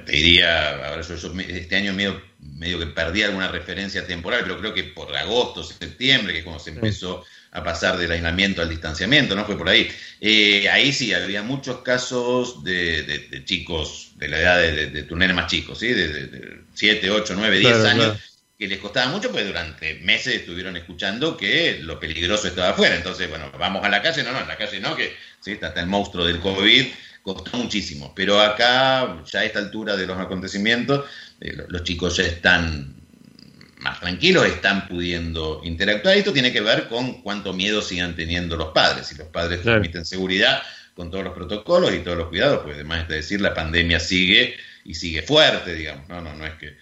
te 0.07 0.13
diría, 0.13 1.01
yo, 1.03 1.33
este 1.49 1.77
año 1.77 1.93
medio, 1.93 2.23
medio 2.39 2.79
que 2.79 2.87
perdí 2.87 3.23
alguna 3.23 3.49
referencia 3.49 4.07
temporal, 4.07 4.41
pero 4.43 4.59
creo 4.59 4.75
que 4.75 4.85
por 4.85 5.15
agosto, 5.17 5.65
septiembre, 5.65 6.33
que 6.33 6.39
es 6.41 6.45
cuando 6.45 6.63
se 6.63 6.71
empezó 6.71 7.25
a 7.53 7.65
pasar 7.65 7.99
del 7.99 8.13
aislamiento 8.13 8.63
al 8.63 8.69
distanciamiento, 8.69 9.35
¿no? 9.35 9.45
Fue 9.45 9.59
por 9.59 9.69
ahí. 9.69 9.91
Eh, 10.21 10.69
ahí 10.69 10.93
sí, 10.93 11.13
había 11.13 11.43
muchos 11.43 11.79
casos 11.79 12.63
de, 12.63 13.43
chicos 13.45 14.13
de 14.17 14.29
la 14.29 14.39
edad 14.39 14.61
de, 14.61 14.87
de, 14.87 15.03
tu 15.03 15.17
nene 15.17 15.33
más 15.33 15.51
chicos, 15.51 15.81
¿sí? 15.81 15.89
De, 15.89 16.61
7, 16.75 17.11
8, 17.11 17.35
9, 17.37 17.59
10 17.59 17.85
años, 17.85 18.19
que 18.57 18.69
les 18.69 18.79
costaba 18.79 19.11
mucho, 19.11 19.33
pues 19.33 19.47
durante 19.47 19.95
meses 19.95 20.35
estuvieron 20.35 20.77
escuchando 20.77 21.37
que 21.37 21.79
lo 21.81 21.99
peligroso 21.99 22.47
estaba 22.47 22.69
afuera. 22.69 22.95
Entonces, 22.95 23.29
bueno, 23.29 23.51
vamos 23.59 23.85
a 23.85 23.89
la 23.89 24.01
calle, 24.01 24.23
no, 24.23 24.33
no, 24.33 24.41
en 24.41 24.49
la 24.49 24.57
calle 24.57 24.79
no, 24.79 24.95
que 24.95 25.17
¿sí? 25.41 25.53
está, 25.53 25.73
el 25.81 25.87
monstruo 25.87 26.25
del 26.25 26.39
COVID, 26.39 26.87
costó 27.23 27.57
muchísimo. 27.57 28.13
Pero 28.15 28.41
acá, 28.41 29.23
ya 29.31 29.41
a 29.41 29.45
esta 29.45 29.59
altura 29.59 29.97
de 29.97 30.07
los 30.07 30.19
acontecimientos, 30.19 31.09
eh, 31.41 31.65
los 31.69 31.85
chicos 31.85 32.17
ya 32.17 32.25
están 32.25 32.95
más 33.81 34.01
tranquilos, 34.01 34.47
están 34.47 34.87
pudiendo 34.89 35.61
interactuar. 35.65 36.17
Esto 36.17 36.33
tiene 36.33 36.53
que 36.53 36.61
ver 36.61 36.89
con 36.89 37.23
cuánto 37.23 37.53
miedo 37.53 37.83
sigan 37.83 38.15
teniendo 38.15 38.57
los 38.57 38.69
padres. 38.69 39.07
Si 39.07 39.17
los 39.17 39.29
padres 39.29 39.61
permiten 39.61 40.05
seguridad 40.05 40.63
con 40.95 41.11
todos 41.11 41.25
los 41.25 41.35
protocolos 41.35 41.95
y 41.95 42.01
todos 42.01 42.19
los 42.19 42.29
cuidados, 42.29 42.61
pues 42.63 42.75
además 42.75 43.09
de 43.09 43.17
decir, 43.17 43.41
la 43.41 43.55
pandemia 43.55 43.99
sigue 44.01 44.55
y 44.85 44.95
sigue 44.95 45.23
fuerte, 45.23 45.75
digamos. 45.75 46.09
No, 46.09 46.21
no, 46.21 46.35
no 46.35 46.47
es 46.47 46.55
que 46.55 46.67
eh, 46.67 46.77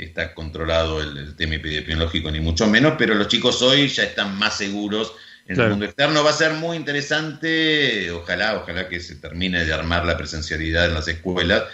está 0.00 0.34
controlado 0.34 1.00
el, 1.00 1.34
tema 1.36 1.54
epidemiológico 1.54 2.30
ni 2.30 2.40
mucho 2.40 2.66
menos, 2.66 2.94
pero 2.98 3.14
los 3.14 3.28
chicos 3.28 3.62
hoy 3.62 3.88
ya 3.88 4.02
están 4.02 4.36
más 4.38 4.58
seguros 4.58 5.14
en 5.46 5.60
el 5.60 5.70
mundo 5.70 5.84
externo. 5.84 6.24
Va 6.24 6.30
a 6.30 6.34
ser 6.34 6.52
muy 6.54 6.76
interesante, 6.76 8.10
ojalá, 8.10 8.56
ojalá 8.56 8.88
que 8.88 9.00
se 9.00 9.16
termine 9.16 9.64
de 9.64 9.72
armar 9.72 10.04
la 10.04 10.16
presencialidad 10.16 10.86
en 10.86 10.94
las 10.94 11.08
escuelas, 11.08 11.64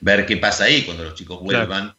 ver 0.00 0.26
qué 0.26 0.36
pasa 0.36 0.64
ahí 0.64 0.82
cuando 0.82 1.04
los 1.04 1.14
chicos 1.14 1.40
vuelvan 1.40 1.94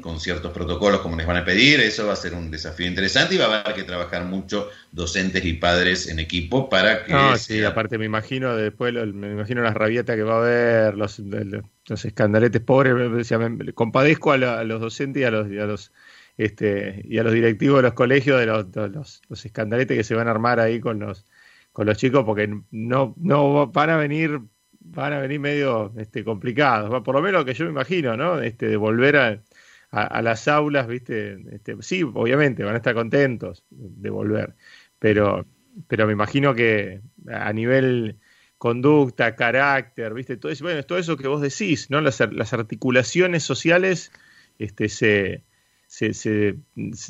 con 0.00 0.18
ciertos 0.18 0.52
protocolos 0.52 1.00
como 1.00 1.16
les 1.16 1.24
van 1.24 1.36
a 1.36 1.44
pedir, 1.44 1.78
eso 1.78 2.06
va 2.06 2.14
a 2.14 2.16
ser 2.16 2.34
un 2.34 2.50
desafío 2.50 2.86
interesante 2.86 3.36
y 3.36 3.38
va 3.38 3.44
a 3.44 3.60
haber 3.60 3.74
que 3.74 3.84
trabajar 3.84 4.24
mucho 4.24 4.68
docentes 4.90 5.44
y 5.44 5.52
padres 5.52 6.08
en 6.08 6.18
equipo 6.18 6.68
para 6.68 7.04
que... 7.04 7.12
No, 7.12 7.36
sí, 7.36 7.62
aparte 7.62 7.96
me 7.96 8.04
imagino 8.04 8.56
después, 8.56 8.92
me 8.92 9.30
imagino 9.30 9.62
las 9.62 9.74
rabietas 9.74 10.16
que 10.16 10.24
va 10.24 10.34
a 10.34 10.38
haber, 10.38 10.94
los, 10.96 11.20
los 11.20 12.04
escandaletes 12.04 12.60
pobres, 12.60 12.92
compadezco 13.74 14.32
a, 14.32 14.64
los 14.64 14.80
docentes 14.80 15.22
y 15.22 15.24
a 15.24 15.30
los, 15.30 15.46
a 15.46 15.66
los 15.66 15.92
este, 16.38 17.02
y 17.04 17.18
a 17.18 17.22
los 17.22 17.34
directivos 17.34 17.78
de 17.78 17.82
los 17.82 17.92
colegios 17.92 18.40
de 18.40 18.46
los, 18.46 19.20
los, 19.28 19.44
escandaletes 19.44 19.96
que 19.96 20.04
se 20.04 20.14
van 20.14 20.28
a 20.28 20.30
armar 20.30 20.60
ahí 20.60 20.80
con 20.80 20.98
los 20.98 21.26
con 21.72 21.86
los 21.86 21.98
chicos 21.98 22.24
porque 22.24 22.48
no 22.70 23.14
no 23.18 23.66
van 23.66 23.90
a 23.90 23.96
venir 23.96 24.40
van 24.80 25.12
a 25.12 25.18
venir 25.18 25.40
medio 25.40 25.92
este 25.98 26.24
complicados 26.24 27.02
por 27.02 27.14
lo 27.14 27.20
menos 27.20 27.44
que 27.44 27.54
yo 27.54 27.66
me 27.66 27.72
imagino 27.72 28.16
no 28.16 28.40
este 28.40 28.68
de 28.68 28.76
volver 28.76 29.16
a 29.16 29.42
a, 29.90 30.22
las 30.22 30.48
aulas, 30.48 30.86
¿viste? 30.86 31.38
Este, 31.50 31.76
sí, 31.80 32.02
obviamente, 32.02 32.64
van 32.64 32.74
a 32.74 32.78
estar 32.78 32.94
contentos 32.94 33.64
de 33.70 34.10
volver, 34.10 34.54
pero, 34.98 35.46
pero 35.86 36.06
me 36.06 36.12
imagino 36.12 36.54
que 36.54 37.00
a 37.26 37.52
nivel 37.52 38.18
conducta, 38.58 39.34
carácter, 39.36 40.12
¿viste? 40.14 40.36
Todo 40.36 40.52
eso, 40.52 40.64
bueno, 40.64 40.82
todo 40.82 40.98
eso 40.98 41.16
que 41.16 41.28
vos 41.28 41.40
decís, 41.40 41.90
¿no? 41.90 42.00
Las, 42.00 42.20
las 42.32 42.52
articulaciones 42.52 43.44
sociales 43.44 44.12
este, 44.58 44.88
se, 44.88 45.44
se, 45.88 46.12
se, 46.12 46.56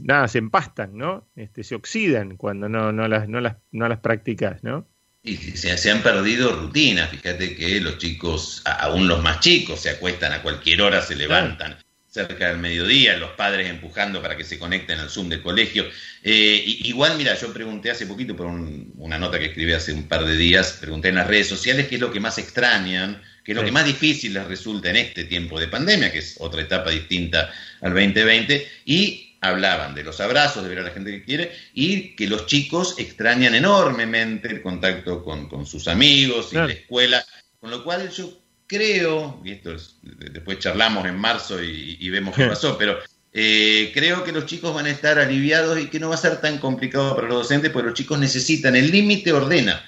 nada, 0.04 0.28
se 0.28 0.38
empastan, 0.38 0.96
¿no? 0.96 1.28
Este, 1.36 1.64
se 1.64 1.74
oxidan 1.74 2.36
cuando 2.36 2.68
no, 2.68 2.92
no, 2.92 3.08
las, 3.08 3.28
no, 3.28 3.40
las, 3.40 3.56
no 3.72 3.88
las 3.88 3.98
practicas, 3.98 4.62
¿no? 4.62 4.86
Y 5.22 5.36
se, 5.36 5.76
se, 5.76 5.90
han 5.90 6.02
perdido 6.02 6.54
rutinas, 6.54 7.10
fíjate 7.10 7.56
que 7.56 7.80
los 7.80 7.98
chicos, 7.98 8.62
aún 8.64 9.08
los 9.08 9.20
más 9.22 9.40
chicos, 9.40 9.80
se 9.80 9.90
acuestan 9.90 10.32
a 10.32 10.42
cualquier 10.42 10.80
hora, 10.80 11.02
se 11.02 11.16
levantan 11.16 11.76
cerca 12.26 12.48
del 12.48 12.58
mediodía, 12.58 13.16
los 13.16 13.30
padres 13.30 13.68
empujando 13.68 14.20
para 14.20 14.36
que 14.36 14.44
se 14.44 14.58
conecten 14.58 14.98
al 14.98 15.10
Zoom 15.10 15.28
del 15.28 15.42
colegio. 15.42 15.86
Eh, 16.22 16.62
igual, 16.64 17.16
mira, 17.16 17.34
yo 17.34 17.52
pregunté 17.52 17.90
hace 17.90 18.06
poquito 18.06 18.34
por 18.34 18.46
una 18.46 19.18
nota 19.18 19.38
que 19.38 19.46
escribí 19.46 19.72
hace 19.72 19.92
un 19.92 20.08
par 20.08 20.24
de 20.24 20.36
días, 20.36 20.78
pregunté 20.80 21.08
en 21.08 21.16
las 21.16 21.26
redes 21.26 21.48
sociales 21.48 21.86
qué 21.86 21.94
es 21.94 22.00
lo 22.00 22.10
que 22.10 22.20
más 22.20 22.38
extrañan, 22.38 23.22
qué 23.44 23.52
es 23.52 23.56
lo 23.56 23.64
que 23.64 23.70
más 23.70 23.84
difícil 23.84 24.34
les 24.34 24.46
resulta 24.46 24.90
en 24.90 24.96
este 24.96 25.24
tiempo 25.24 25.60
de 25.60 25.68
pandemia, 25.68 26.10
que 26.10 26.18
es 26.18 26.36
otra 26.40 26.62
etapa 26.62 26.90
distinta 26.90 27.52
al 27.80 27.94
2020, 27.94 28.68
y 28.84 29.36
hablaban 29.40 29.94
de 29.94 30.02
los 30.02 30.20
abrazos, 30.20 30.64
de 30.64 30.68
ver 30.68 30.80
a 30.80 30.82
la 30.82 30.90
gente 30.90 31.12
que 31.12 31.24
quiere, 31.24 31.52
y 31.72 32.16
que 32.16 32.26
los 32.26 32.46
chicos 32.46 32.96
extrañan 32.98 33.54
enormemente 33.54 34.48
el 34.48 34.60
contacto 34.60 35.22
con, 35.22 35.66
sus 35.66 35.86
amigos 35.86 36.52
y 36.52 36.56
la 36.56 36.72
escuela, 36.72 37.24
con 37.60 37.70
lo 37.70 37.84
cual 37.84 38.10
yo 38.10 38.42
creo, 38.68 39.40
y 39.44 39.52
esto 39.52 39.74
es, 39.74 39.96
después 40.02 40.60
charlamos 40.60 41.04
en 41.06 41.18
marzo 41.18 41.60
y, 41.62 42.08
vemos 42.10 42.36
qué 42.36 42.44
pasó, 42.48 42.78
pero 42.78 42.98
eh, 43.32 43.90
creo 43.92 44.22
que 44.22 44.32
los 44.32 44.46
chicos 44.46 44.72
van 44.74 44.86
a 44.86 44.90
estar 44.90 45.18
aliviados 45.18 45.80
y 45.80 45.86
que 45.86 45.98
no 45.98 46.10
va 46.10 46.14
a 46.14 46.18
ser 46.18 46.40
tan 46.40 46.58
complicado 46.58 47.16
para 47.16 47.26
los 47.26 47.38
docentes, 47.38 47.70
porque 47.72 47.88
los 47.88 47.98
chicos 47.98 48.18
necesitan, 48.18 48.76
el 48.76 48.90
límite 48.90 49.32
ordena. 49.32 49.84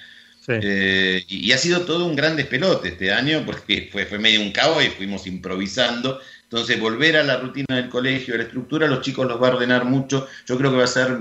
Eh, 0.48 1.24
y, 1.28 1.52
ha 1.52 1.58
sido 1.58 1.82
todo 1.82 2.06
un 2.06 2.16
gran 2.16 2.34
despelote 2.34 2.88
este 2.88 3.12
año, 3.12 3.44
porque 3.46 3.88
fue, 3.92 4.06
fue 4.06 4.18
medio 4.18 4.40
un 4.40 4.50
caos 4.50 4.84
y 4.84 4.88
fuimos 4.88 5.26
improvisando. 5.26 6.20
Entonces, 6.42 6.80
volver 6.80 7.16
a 7.16 7.22
la 7.22 7.36
rutina 7.36 7.76
del 7.76 7.88
colegio, 7.88 8.34
a 8.34 8.38
la 8.38 8.42
estructura, 8.44 8.88
los 8.88 9.02
chicos 9.02 9.28
los 9.28 9.40
va 9.40 9.48
a 9.48 9.54
ordenar 9.54 9.84
mucho. 9.84 10.26
Yo 10.46 10.58
creo 10.58 10.72
que 10.72 10.78
va 10.78 10.84
a 10.84 10.88
ser 10.88 11.18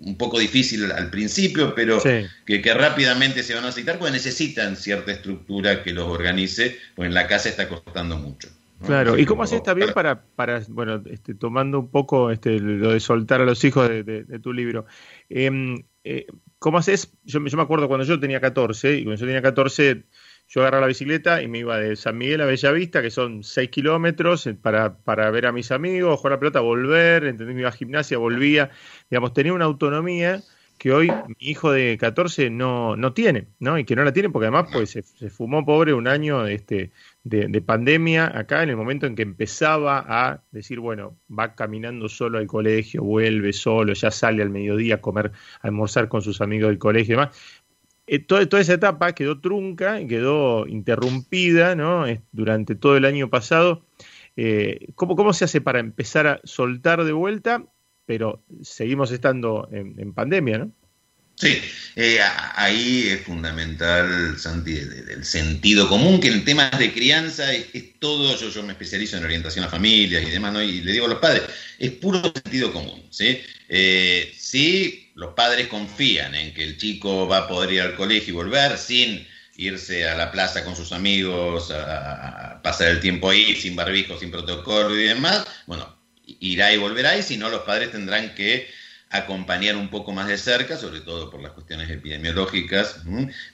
un 0.00 0.16
poco 0.16 0.38
difícil 0.38 0.90
al 0.90 1.10
principio, 1.10 1.74
pero 1.74 1.98
que, 2.00 2.74
rápidamente 2.74 3.42
se 3.42 3.54
van 3.54 3.64
a 3.64 3.68
aceitar, 3.68 3.98
porque 3.98 4.12
necesitan 4.12 4.76
cierta 4.76 5.12
estructura 5.12 5.82
que 5.82 5.92
los 5.92 6.08
organice, 6.08 6.78
pues 6.94 7.08
en 7.08 7.14
la 7.14 7.26
casa 7.26 7.48
está 7.48 7.68
costando 7.68 8.16
mucho. 8.16 8.48
Claro, 8.84 9.18
¿y 9.18 9.26
cómo 9.26 9.42
haces 9.42 9.62
también 9.62 9.92
para, 9.92 10.22
para 10.22 10.62
bueno, 10.68 11.02
este, 11.10 11.34
tomando 11.34 11.80
un 11.80 11.90
poco 11.90 12.30
este, 12.30 12.58
lo 12.58 12.92
de 12.92 13.00
soltar 13.00 13.42
a 13.42 13.44
los 13.44 13.62
hijos 13.62 13.88
de, 13.88 14.24
tu 14.42 14.54
libro? 14.54 14.86
Em, 15.28 15.84
eh, 16.02 16.26
¿Cómo 16.58 16.78
haces? 16.78 17.12
Yo, 17.24 17.44
yo 17.44 17.56
me 17.58 17.62
acuerdo 17.62 17.88
cuando 17.88 18.06
yo 18.06 18.18
tenía 18.18 18.40
14, 18.40 18.98
y 18.98 19.04
cuando 19.04 19.20
yo 19.20 19.26
tenía 19.26 19.42
14 19.42 20.04
yo 20.50 20.62
agarraba 20.62 20.82
la 20.82 20.88
bicicleta 20.88 21.42
y 21.42 21.48
me 21.48 21.58
iba 21.58 21.78
de 21.78 21.94
San 21.94 22.18
Miguel 22.18 22.40
a 22.40 22.44
Bellavista, 22.44 23.02
que 23.02 23.10
son 23.12 23.44
6 23.44 23.70
kilómetros, 23.70 24.48
eh, 24.48 24.54
para, 24.54 24.98
para 24.98 25.30
ver 25.30 25.46
a 25.46 25.52
mis 25.52 25.70
amigos, 25.70 26.18
jugar 26.18 26.32
la 26.32 26.40
pelota, 26.40 26.58
volver, 26.58 27.24
entendí, 27.24 27.54
me 27.54 27.60
iba 27.60 27.68
a 27.68 27.72
gimnasia, 27.72 28.18
volvía. 28.18 28.70
Digamos, 29.08 29.32
tenía 29.32 29.52
una 29.52 29.66
autonomía 29.66 30.42
que 30.80 30.92
hoy 30.92 31.08
mi 31.28 31.36
hijo 31.38 31.70
de 31.70 31.98
14 31.98 32.48
no, 32.48 32.96
no 32.96 33.12
tiene, 33.12 33.48
¿no? 33.58 33.78
Y 33.78 33.84
que 33.84 33.94
no 33.94 34.02
la 34.02 34.14
tiene 34.14 34.30
porque 34.30 34.46
además 34.46 34.70
pues 34.72 34.90
se, 34.90 35.02
fumó 35.30 35.64
pobre 35.64 35.92
un 35.92 36.08
año 36.08 36.46
este, 36.46 36.90
de, 37.22 37.48
de, 37.48 37.60
pandemia 37.60 38.32
acá 38.34 38.62
en 38.62 38.70
el 38.70 38.76
momento 38.76 39.06
en 39.06 39.14
que 39.14 39.20
empezaba 39.20 40.02
a 40.08 40.42
decir, 40.50 40.80
bueno, 40.80 41.18
va 41.30 41.54
caminando 41.54 42.08
solo 42.08 42.38
al 42.38 42.46
colegio, 42.46 43.04
vuelve 43.04 43.52
solo, 43.52 43.92
ya 43.92 44.10
sale 44.10 44.42
al 44.42 44.48
mediodía 44.48 44.94
a 44.96 45.00
comer, 45.02 45.32
a 45.60 45.66
almorzar 45.66 46.08
con 46.08 46.22
sus 46.22 46.40
amigos 46.40 46.70
del 46.70 46.78
colegio 46.78 47.12
y 47.12 47.18
demás. 47.18 47.59
Eh, 48.12 48.18
toda, 48.18 48.60
esa 48.60 48.74
etapa 48.74 49.14
quedó 49.14 49.40
trunca, 49.40 50.04
quedó 50.04 50.66
interrumpida 50.66 51.76
¿no? 51.76 52.06
durante 52.32 52.74
todo 52.74 52.96
el 52.96 53.04
año 53.04 53.30
pasado. 53.30 53.86
Eh, 54.36 54.88
¿cómo, 54.96 55.32
se 55.32 55.44
hace 55.44 55.60
para 55.60 55.78
empezar 55.78 56.26
a 56.26 56.40
soltar 56.42 57.04
de 57.04 57.12
vuelta? 57.12 57.64
Pero 58.06 58.42
seguimos 58.62 59.12
estando 59.12 59.68
en, 59.70 60.12
pandemia, 60.12 60.58
¿no? 60.58 60.72
Sí, 61.36 61.56
eh, 61.94 62.18
ahí 62.56 63.10
es 63.10 63.20
fundamental, 63.20 64.36
Santi, 64.36 64.76
el, 64.76 65.24
sentido 65.24 65.88
común, 65.88 66.18
que 66.18 66.28
en 66.28 66.44
temas 66.44 66.76
de 66.80 66.92
crianza 66.92 67.54
es, 67.54 67.98
todo, 68.00 68.36
yo, 68.36 68.50
yo 68.50 68.64
me 68.64 68.72
especializo 68.72 69.18
en 69.18 69.24
orientación 69.24 69.64
a 69.64 69.68
familias 69.68 70.24
y 70.24 70.30
demás, 70.30 70.52
¿no? 70.52 70.60
y 70.60 70.80
le 70.80 70.92
digo 70.92 71.06
a 71.06 71.10
los 71.10 71.18
padres, 71.18 71.44
es 71.78 71.92
puro 71.92 72.20
sentido 72.20 72.72
común, 72.72 73.04
¿sí? 73.08 73.38
sí, 74.36 75.09
los 75.20 75.34
padres 75.34 75.68
confían 75.68 76.34
en 76.34 76.54
que 76.54 76.64
el 76.64 76.78
chico 76.78 77.28
va 77.28 77.38
a 77.40 77.46
poder 77.46 77.72
ir 77.72 77.82
al 77.82 77.94
colegio 77.94 78.32
y 78.32 78.36
volver 78.36 78.78
sin 78.78 79.28
irse 79.54 80.08
a 80.08 80.16
la 80.16 80.32
plaza 80.32 80.64
con 80.64 80.74
sus 80.74 80.92
amigos, 80.92 81.70
a, 81.70 82.58
pasar 82.62 82.88
el 82.88 83.00
tiempo 83.00 83.28
ahí 83.28 83.54
sin 83.54 83.76
barbijo, 83.76 84.18
sin 84.18 84.30
protocolo 84.30 84.98
y 84.98 85.04
demás, 85.04 85.44
bueno, 85.66 85.94
irá 86.24 86.72
y 86.72 86.78
volverá, 86.78 87.18
y 87.18 87.22
si 87.22 87.36
no, 87.36 87.50
los 87.50 87.60
padres 87.64 87.90
tendrán 87.90 88.34
que 88.34 88.70
acompañar 89.10 89.76
un 89.76 89.88
poco 89.88 90.12
más 90.12 90.28
de 90.28 90.38
cerca, 90.38 90.76
sobre 90.76 91.00
todo 91.00 91.30
por 91.30 91.42
las 91.42 91.52
cuestiones 91.52 91.90
epidemiológicas. 91.90 93.00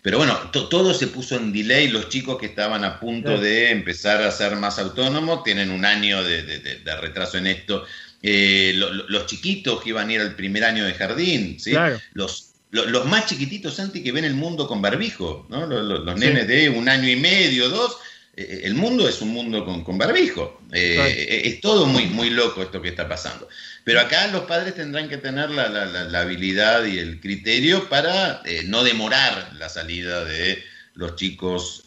Pero 0.02 0.18
bueno, 0.18 0.38
todo 0.52 0.92
se 0.92 1.06
puso 1.06 1.36
en 1.36 1.52
delay. 1.52 1.88
Los 1.88 2.10
chicos 2.10 2.38
que 2.38 2.46
estaban 2.46 2.84
a 2.84 3.00
punto 3.00 3.38
de 3.38 3.70
empezar 3.70 4.22
a 4.22 4.30
ser 4.30 4.56
más 4.56 4.78
autónomos 4.78 5.42
tienen 5.44 5.70
un 5.70 5.86
año 5.86 6.22
de, 6.22 6.82
retraso 7.00 7.38
en 7.38 7.46
esto. 7.46 7.84
Eh, 8.22 8.75
los 8.75 9.26
chiquitos 9.26 9.82
que 9.82 9.90
iban 9.90 10.08
a 10.08 10.12
ir 10.12 10.20
al 10.20 10.34
primer 10.34 10.64
año 10.64 10.84
de 10.84 10.92
jardín, 10.92 11.58
¿sí? 11.58 11.75
los, 12.12 12.52
los 12.70 13.06
más 13.06 13.26
chiquititos, 13.26 13.76
Santi, 13.76 14.02
que 14.02 14.12
ven 14.12 14.25
el 14.25 14.34
mundo 14.34 14.66
con 14.66 14.82
barbijo, 14.82 15.46
¿no? 15.48 15.66
los, 15.66 16.16
nenes 16.16 16.46
de 16.46 16.68
un 16.68 16.88
año 16.88 17.08
y 17.08 17.16
medio, 17.16 17.70
dos, 17.70 17.96
eh, 18.37 18.62
el 18.64 18.75
mundo 18.75 19.09
es 19.09 19.23
un 19.23 19.31
mundo 19.31 19.64
con, 19.64 19.99
barbijo. 19.99 20.61
Eh, 20.73 21.43
es 21.45 21.61
todo 21.61 21.87
muy, 21.87 22.07
muy 22.07 22.31
loco 22.31 22.62
esto 22.62 22.83
que 22.83 22.90
está 22.90 23.09
pasando. 23.09 23.49
Pero 23.83 24.00
acá 24.00 24.26
los 24.28 24.43
padres 24.43 24.75
tendrán 24.75 25.09
que 25.09 25.16
tener 25.16 25.50
la, 25.50 26.21
habilidad 26.21 26.85
y 26.85 26.99
el 26.99 27.21
criterio 27.21 27.88
para 27.88 28.43
eh, 28.45 28.62
no 28.66 28.85
demorar 28.85 29.52
la 29.59 29.69
salida 29.69 30.25
de 30.25 30.62
los 30.95 31.16
chicos 31.16 31.85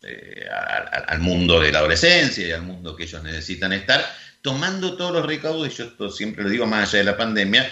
al, 1.08 1.20
mundo 1.20 1.60
de 1.60 1.72
la 1.72 1.80
adolescencia 1.80 2.48
y 2.48 2.52
al 2.52 2.62
mundo 2.62 2.96
que 2.96 3.04
ellos 3.04 3.24
necesitan 3.24 3.74
estar, 3.74 4.06
tomando 4.44 4.98
todos 4.98 5.12
los 5.12 5.26
recaudos, 5.26 5.68
y 5.68 5.76
yo 5.76 5.86
esto 5.86 6.12
siempre 6.12 6.44
lo 6.44 6.50
digo 6.50 6.68
más 6.68 6.90
allá 6.90 7.00
de 7.00 7.06
la 7.06 7.18
pandemia, 7.18 7.68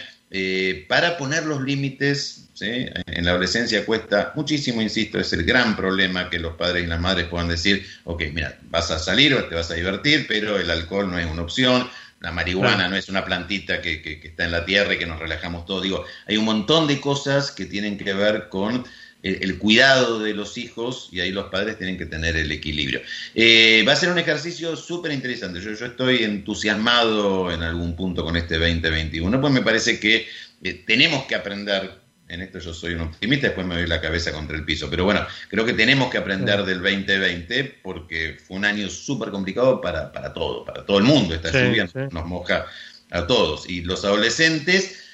para 0.87 1.17
poner 1.17 1.45
los 1.45 1.61
límites 1.61 2.47
en 2.61 3.25
la 3.25 3.31
adolescencia 3.31 3.85
cuesta 3.85 4.33
muchísimo, 4.35 4.81
insisto, 4.81 5.19
es 5.19 5.31
el 5.33 5.43
gran 5.43 5.75
problema 5.75 6.29
que 6.29 6.39
los 6.39 6.55
padres 6.55 6.83
y 6.83 6.87
las 6.87 6.99
madres 6.99 7.27
puedan 7.27 7.47
decir, 7.47 7.85
ok, 8.03 8.23
mira, 8.33 8.57
vas 8.69 8.89
a 8.91 8.99
salir 8.99 9.33
o 9.35 9.45
te 9.45 9.55
vas 9.55 9.69
a 9.71 9.75
divertir, 9.75 10.25
pero 10.27 10.57
el 10.57 10.69
alcohol 10.69 11.09
no 11.09 11.19
es 11.19 11.25
una 11.27 11.43
opción, 11.43 11.87
la 12.19 12.31
marihuana 12.31 12.87
no 12.87 12.95
es 12.95 13.09
una 13.09 13.23
plantita 13.23 13.81
que, 13.81 14.19
está 14.23 14.45
en 14.45 14.51
la 14.51 14.65
tierra 14.65 14.95
y 14.95 14.97
que 14.97 15.05
nos 15.05 15.19
relajamos 15.19 15.65
todos. 15.65 15.83
Digo, 15.83 16.03
hay 16.25 16.37
un 16.37 16.45
montón 16.45 16.87
de 16.87 16.99
cosas 16.99 17.51
que 17.51 17.65
tienen 17.65 17.97
que 17.97 18.13
ver 18.13 18.49
con 18.49 18.85
el, 19.23 19.57
cuidado 19.57 20.19
de 20.19 20.33
los 20.33 20.57
hijos 20.57 21.09
y 21.11 21.19
ahí 21.19 21.31
los 21.31 21.45
padres 21.45 21.77
tienen 21.77 21.97
que 21.97 22.05
tener 22.05 22.35
el 22.37 22.51
equilibrio. 22.51 23.01
Eh, 23.35 23.83
va 23.87 23.93
a 23.93 23.95
ser 23.95 24.09
un 24.09 24.17
ejercicio 24.17 24.75
súper 24.75 25.11
interesante. 25.11 25.59
Yo, 25.59 25.73
yo 25.73 25.85
estoy 25.85 26.23
entusiasmado 26.23 27.51
en 27.51 27.63
algún 27.63 27.95
punto 27.95 28.23
con 28.23 28.37
este 28.37 28.57
2021, 28.57 29.41
pues 29.41 29.53
me 29.53 29.61
parece 29.61 29.99
que 29.99 30.27
eh, 30.63 30.83
tenemos 30.85 31.25
que 31.25 31.35
aprender 31.35 32.07
en 32.29 32.41
esto 32.41 32.59
yo 32.59 32.73
soy 32.73 32.93
un 32.93 33.01
optimista, 33.01 33.47
después 33.47 33.65
me 33.65 33.75
doy 33.75 33.87
la 33.87 34.01
cabeza 34.01 34.31
contra 34.31 34.57
el 34.57 34.65
piso. 34.65 34.89
Pero 34.89 35.05
bueno, 35.05 35.25
creo 35.49 35.65
que 35.65 35.73
tenemos 35.73 36.09
que 36.11 36.17
aprender 36.17 36.63
del 36.63 36.81
2020 36.81 37.79
porque 37.81 38.37
fue 38.45 38.57
un 38.57 38.65
año 38.65 38.89
súper 38.89 39.29
complicado 39.29 39.79
para, 39.79 40.11
para 40.11 40.33
todo, 40.33 40.65
para 40.65 40.85
todo 40.85 40.97
el 40.97 41.05
mundo. 41.05 41.35
Esta 41.35 41.51
lluvia 41.51 41.87
nos 42.11 42.25
moja 42.25 42.65
a 43.11 43.27
todos. 43.27 43.69
Y 43.69 43.81
los 43.81 44.03
adolescentes, 44.03 45.06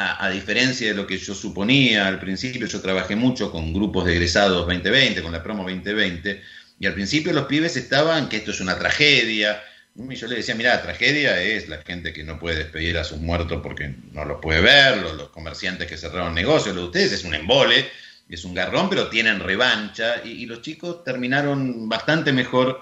a, 0.00 0.30
diferencia 0.30 0.88
de 0.88 0.94
lo 0.94 1.06
que 1.06 1.18
yo 1.18 1.34
suponía 1.34 2.06
al 2.06 2.18
principio, 2.18 2.66
yo 2.66 2.80
trabajé 2.80 3.16
mucho 3.16 3.50
con 3.50 3.72
grupos 3.74 4.06
de 4.06 4.12
egresados 4.12 4.66
2020, 4.66 5.22
con 5.22 5.32
la 5.32 5.42
promo 5.42 5.64
2020, 5.64 6.42
y 6.78 6.86
al 6.86 6.94
principio 6.94 7.32
los 7.32 7.46
pibes 7.46 7.76
estaban 7.76 8.28
que 8.28 8.38
esto 8.38 8.50
es 8.50 8.60
una 8.60 8.78
tragedia, 8.78 9.62
y 9.94 10.14
yo 10.14 10.26
le 10.28 10.36
decía, 10.36 10.54
mira, 10.54 10.80
tragedia 10.80 11.42
es 11.42 11.68
la 11.68 11.82
gente 11.82 12.12
que 12.12 12.24
no 12.24 12.38
puede 12.38 12.56
despedir 12.56 12.96
a 12.96 13.04
sus 13.04 13.18
muertos 13.18 13.60
porque 13.62 13.94
no 14.12 14.24
los 14.24 14.40
puede 14.40 14.60
ver, 14.60 14.98
los, 14.98 15.28
comerciantes 15.28 15.86
que 15.86 15.98
cerraron 15.98 16.34
negocios, 16.34 16.74
lo 16.74 16.82
de 16.82 16.86
ustedes 16.86 17.12
es 17.12 17.24
un 17.24 17.34
embole, 17.34 17.86
es 18.28 18.44
un 18.44 18.54
garrón, 18.54 18.88
pero 18.88 19.08
tienen 19.08 19.40
revancha 19.40 20.22
y, 20.24 20.46
los 20.46 20.62
chicos 20.62 21.04
terminaron 21.04 21.88
bastante 21.88 22.32
mejor 22.32 22.80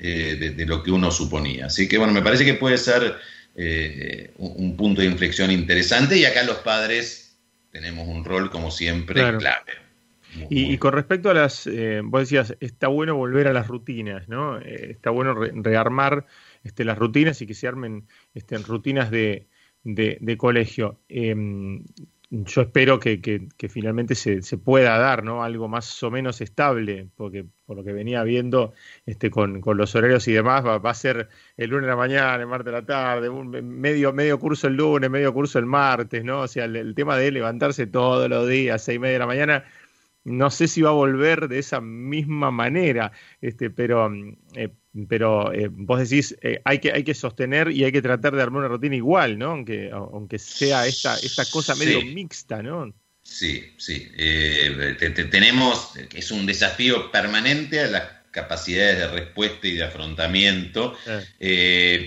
eh, 0.00 0.54
de, 0.56 0.66
lo 0.66 0.82
que 0.82 0.90
uno 0.90 1.10
suponía. 1.10 1.66
Así 1.66 1.88
que 1.88 1.96
bueno, 1.96 2.12
me 2.12 2.22
parece 2.22 2.44
que 2.44 2.54
puede 2.54 2.76
ser 2.76 3.16
eh, 3.58 4.32
un, 4.36 4.76
punto 4.76 5.00
de 5.00 5.06
inflexión 5.06 5.50
interesante 5.50 6.18
y 6.18 6.26
acá 6.26 6.42
los 6.42 6.58
padres 6.58 7.38
tenemos 7.72 8.06
un 8.06 8.22
rol 8.24 8.50
como 8.50 8.70
siempre 8.70 9.22
clave. 9.38 9.72
Y, 10.50 10.76
con 10.76 10.92
respecto 10.92 11.30
a 11.30 11.34
las, 11.34 11.66
eh, 11.66 12.02
vos 12.04 12.20
decías, 12.20 12.54
está 12.60 12.88
bueno 12.88 13.16
volver 13.16 13.48
a 13.48 13.54
las 13.54 13.68
rutinas, 13.68 14.28
¿no? 14.28 14.58
Eh, 14.58 14.90
está 14.90 15.08
bueno 15.08 15.32
rearmar 15.34 16.26
este, 16.62 16.84
las 16.84 16.98
rutinas 16.98 17.40
y 17.40 17.46
que 17.46 17.54
se 17.54 17.66
armen 17.66 18.06
este, 18.34 18.58
rutinas 18.58 19.10
de, 19.10 19.46
de, 19.84 20.36
colegio. 20.36 20.98
Yo 22.30 22.62
espero 22.62 22.98
que, 22.98 23.20
que, 23.20 23.68
finalmente 23.68 24.16
se, 24.16 24.42
se, 24.42 24.58
pueda 24.58 24.98
dar, 24.98 25.22
¿no? 25.22 25.44
Algo 25.44 25.68
más 25.68 26.02
o 26.02 26.10
menos 26.10 26.40
estable, 26.40 27.08
porque 27.14 27.46
por 27.64 27.76
lo 27.76 27.84
que 27.84 27.92
venía 27.92 28.24
viendo 28.24 28.72
este, 29.06 29.30
con, 29.30 29.60
con 29.60 29.76
los 29.76 29.94
horarios 29.94 30.26
y 30.26 30.32
demás, 30.32 30.66
va, 30.66 30.78
va, 30.78 30.90
a 30.90 30.94
ser 30.94 31.28
el 31.56 31.70
lunes 31.70 31.84
de 31.84 31.90
la 31.90 31.96
mañana, 31.96 32.34
el 32.42 32.48
martes 32.48 32.66
de 32.66 32.72
la 32.72 32.84
tarde, 32.84 33.28
un, 33.28 33.50
medio, 33.50 34.12
medio 34.12 34.40
curso 34.40 34.66
el 34.66 34.74
lunes, 34.74 35.08
medio 35.08 35.32
curso 35.32 35.60
el 35.60 35.66
martes, 35.66 36.24
¿no? 36.24 36.40
O 36.40 36.48
sea, 36.48 36.64
el, 36.64 36.74
el 36.74 36.94
tema 36.96 37.16
de 37.16 37.30
levantarse 37.30 37.86
todos 37.86 38.28
los 38.28 38.48
días, 38.48 38.82
seis 38.82 38.96
y 38.96 38.98
media 38.98 39.14
de 39.14 39.18
la 39.20 39.26
mañana, 39.26 39.64
no 40.26 40.50
sé 40.50 40.66
si 40.66 40.82
va 40.82 40.90
a 40.90 40.92
volver 40.92 41.46
de 41.46 41.60
esa 41.60 41.80
misma 41.80 42.50
manera, 42.50 43.12
este, 43.40 43.70
pero, 43.70 44.10
mm, 44.10 44.36
eh, 44.56 44.70
pero 45.08 45.52
eh, 45.52 45.68
vos 45.70 46.00
decís, 46.00 46.36
eh, 46.42 46.60
hay, 46.64 46.80
que, 46.80 46.92
hay 46.92 47.04
que 47.04 47.14
sostener 47.14 47.70
y 47.70 47.84
hay 47.84 47.92
que 47.92 48.02
tratar 48.02 48.34
de 48.34 48.42
armar 48.42 48.60
una 48.60 48.68
rutina 48.68 48.96
igual, 48.96 49.38
¿no? 49.38 49.52
Aunque, 49.52 49.88
aunque 49.92 50.38
sea 50.40 50.84
esta, 50.86 51.16
esta 51.18 51.44
cosa 51.44 51.76
medio 51.76 52.02
mixta, 52.02 52.60
¿no? 52.60 52.92
Sí, 53.22 53.72
sí. 53.76 54.08
tenemos, 55.30 55.92
es 56.14 56.30
un 56.30 56.44
desafío 56.46 57.10
permanente 57.10 57.80
a 57.80 57.86
las 57.86 58.02
capacidades 58.30 58.98
de 58.98 59.08
respuesta 59.08 59.66
y 59.66 59.76
de 59.76 59.84
afrontamiento, 59.84 60.96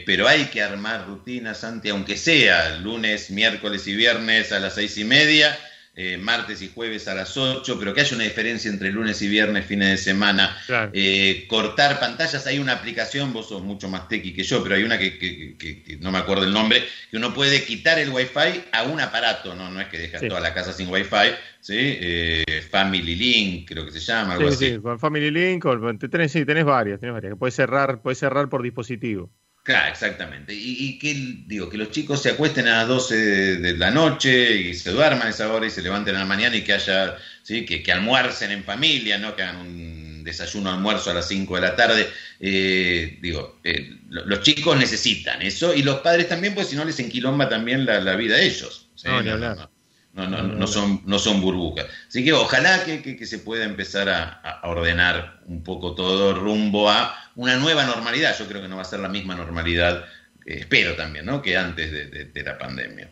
pero 0.06 0.28
hay 0.28 0.46
que 0.46 0.62
armar 0.62 1.08
rutinas, 1.08 1.60
Santi, 1.60 1.90
aunque 1.90 2.16
sea 2.16 2.78
lunes, 2.78 3.32
miércoles 3.32 3.86
y 3.88 3.96
viernes 3.96 4.54
a 4.54 4.60
las 4.60 4.76
seis 4.76 4.98
y 4.98 5.04
media, 5.04 5.58
eh, 5.96 6.18
martes 6.18 6.62
y 6.62 6.70
jueves 6.74 7.08
a 7.08 7.16
las 7.16 7.36
8, 7.36 7.78
pero 7.78 7.94
que 7.94 8.02
haya 8.02 8.16
una 8.16 8.24
diferencia 8.24 8.72
entre 8.72 8.92
lunes 8.92 9.22
y 9.22 9.28
viernes, 9.28 9.66
fines 9.66 9.90
de 9.90 9.98
semana. 9.98 10.58
Eh, 10.94 11.46
cortar 11.50 12.00
pantallas, 12.00 12.48
hay 12.48 12.60
una 12.60 12.74
aplicación, 12.74 13.34
vos 13.34 13.50
sos 13.50 13.62
mucho 13.62 13.90
más 13.90 14.08
tequi 14.08 14.34
que 14.34 14.44
yo, 14.44 14.64
pero 14.64 14.76
hay 14.76 14.84
una 14.84 14.98
que, 14.98 15.98
no 16.00 16.12
me 16.12 16.20
acuerdo 16.20 16.46
el 16.46 16.54
nombre, 16.54 16.84
que 17.12 17.18
uno 17.18 17.34
puede 17.34 17.64
quitar 17.66 18.00
el 18.00 18.10
wifi 18.10 18.64
a 18.72 18.84
un 18.84 19.02
aparato, 19.02 19.56
no, 19.56 19.70
no 19.70 19.82
es 19.82 19.88
que 19.88 19.98
dejas 19.98 20.22
toda 20.28 20.40
la 20.40 20.54
casa 20.54 20.72
sin 20.72 20.90
wifi, 20.90 21.34
¿sí? 21.60 21.76
Eh, 21.78 22.64
Family 22.70 23.16
Link, 23.16 23.68
creo 23.68 23.86
que 23.86 23.92
se 23.92 24.00
llama, 24.00 24.36
algo 24.36 24.48
así. 24.48 24.70
Sí, 24.70 24.80
con 24.80 25.00
Family 25.00 25.32
Link, 25.32 25.66
tenés, 26.10 26.32
sí, 26.32 26.46
tenés 26.46 26.66
varias, 26.66 27.00
tenés 27.00 27.14
varias, 27.14 27.34
que 27.34 27.38
puedes 27.38 27.56
cerrar, 27.56 28.02
puedes 28.02 28.20
cerrar 28.20 28.48
por 28.48 28.62
dispositivo. 28.62 29.32
Claro, 29.70 29.92
exactamente. 29.92 30.52
Y, 30.52 30.98
que, 30.98 31.14
digo, 31.46 31.70
que 31.70 31.78
los 31.78 31.92
chicos 31.92 32.24
se 32.24 32.32
acuesten 32.32 32.68
a 32.68 32.78
las 32.78 32.88
12 32.88 33.16
de, 33.60 33.78
la 33.78 33.92
noche 33.92 34.56
y 34.56 34.74
se 34.74 34.90
duerman 34.90 35.28
a 35.28 35.30
esa 35.30 35.54
hora 35.54 35.68
y 35.68 35.70
se 35.70 35.84
levanten 35.84 36.16
a 36.16 36.20
la 36.22 36.26
mañana 36.26 36.56
y 36.56 36.64
que 36.64 36.74
haya, 36.74 37.16
¿sí? 37.44 37.68
que, 37.68 37.84
que 37.84 37.92
almuercen 37.92 38.50
en 38.50 38.64
familia, 38.64 39.20
¿no? 39.20 39.36
Que 39.36 39.44
hagan 39.44 39.58
un 39.58 40.24
desayuno 40.24 40.72
almuerzo 40.72 41.12
a 41.12 41.14
las 41.14 41.28
5 41.28 41.54
de 41.54 41.62
la 41.62 41.76
tarde. 41.76 42.10
Eh, 42.40 43.20
digo, 43.22 43.60
eh, 43.64 43.96
los 44.10 44.42
chicos 44.42 44.76
necesitan 44.76 45.40
eso 45.44 45.72
y 45.72 45.84
los 45.84 46.00
padres 46.00 46.28
también, 46.28 46.56
pues 46.56 46.70
si 46.70 46.76
no 46.76 46.84
les 46.84 47.00
enquilomba 47.00 47.48
también 47.48 47.86
la, 47.86 48.16
vida 48.16 48.38
de 48.38 48.48
ellos. 48.48 48.88
No, 49.06 49.70
no, 50.14 50.28
no, 50.28 50.44
no, 50.44 50.68
son, 50.68 51.02
no 51.06 51.20
son 51.20 51.42
burbujas. 51.42 51.86
Así 52.08 52.24
que 52.24 52.34
ojalá 52.34 52.84
que, 52.84 53.26
se 53.26 53.40
pueda 53.40 53.64
empezar 53.64 54.10
a, 54.10 54.60
ordenar 54.64 55.42
un 55.46 55.64
poco 55.64 55.96
todo 55.96 56.34
rumbo 56.34 56.90
a 56.90 57.16
una 57.36 57.58
nueva 57.58 57.86
normalidad. 57.86 58.36
Yo 58.38 58.48
creo 58.48 58.62
que 58.62 58.68
no 58.68 58.78
va 58.78 58.82
a 58.82 58.86
ser 58.86 59.00
la 59.00 59.10
misma 59.10 59.36
normalidad, 59.36 60.06
eh, 60.46 60.60
espero 60.60 60.96
también, 60.96 61.26
¿no? 61.26 61.42
que 61.42 61.58
antes 61.58 61.92
de, 61.92 62.44
la 62.44 62.58
pandemia. 62.58 63.10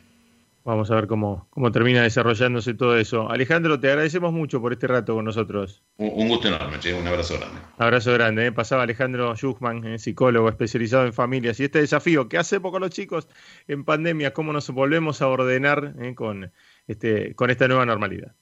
Vamos 0.66 0.92
a 0.92 0.96
ver 0.96 1.08
cómo, 1.08 1.48
cómo 1.50 1.72
termina 1.72 2.02
desarrollándose 2.02 2.74
todo 2.74 2.98
eso. 2.98 3.32
Alejandro, 3.32 3.80
te 3.80 3.90
agradecemos 3.90 4.34
mucho 4.34 4.60
por 4.60 4.74
este 4.74 4.86
rato 4.86 5.16
con 5.16 5.24
nosotros. 5.24 5.82
Un, 5.96 6.28
gusto 6.28 6.50
enorme, 6.50 6.78
che, 6.82 6.94
un 6.94 7.08
abrazo 7.08 7.38
grande. 7.38 7.62
Abrazo 7.78 8.12
grande. 8.12 8.48
¿eh? 8.48 8.52
Pasaba 8.52 8.84
Alejandro 8.84 9.34
Schuchman, 9.34 9.86
eh, 9.86 9.98
psicólogo 9.98 10.50
especializado 10.50 11.06
en 11.06 11.14
familias. 11.14 11.58
Y 11.62 11.64
este 11.64 11.80
desafío, 11.80 12.28
¿qué 12.28 12.38
hacemos 12.38 12.74
con 12.74 12.82
los 12.82 12.90
chicos 12.90 13.30
en 13.70 13.86
pandemia? 13.86 14.34
¿Cómo 14.34 14.52
nos 14.52 14.70
volvemos 14.70 15.22
a 15.22 15.30
ordenar 15.30 15.94
con 16.16 16.52
este, 16.88 17.36
con 17.36 17.50
esta 17.50 17.68
nueva 17.68 17.86
normalidad. 17.86 18.36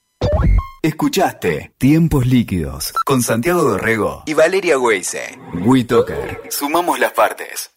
Escuchaste 0.82 1.74
Tiempos 1.80 2.28
Líquidos 2.28 2.94
con 3.06 3.24
Santiago 3.24 3.64
Dorrego 3.64 4.24
y 4.28 4.36
Valeria 4.36 4.78
Weise. 4.78 5.38
WeToker. 5.66 6.42
Sumamos 6.50 7.00
las 7.00 7.12
partes. 7.14 7.75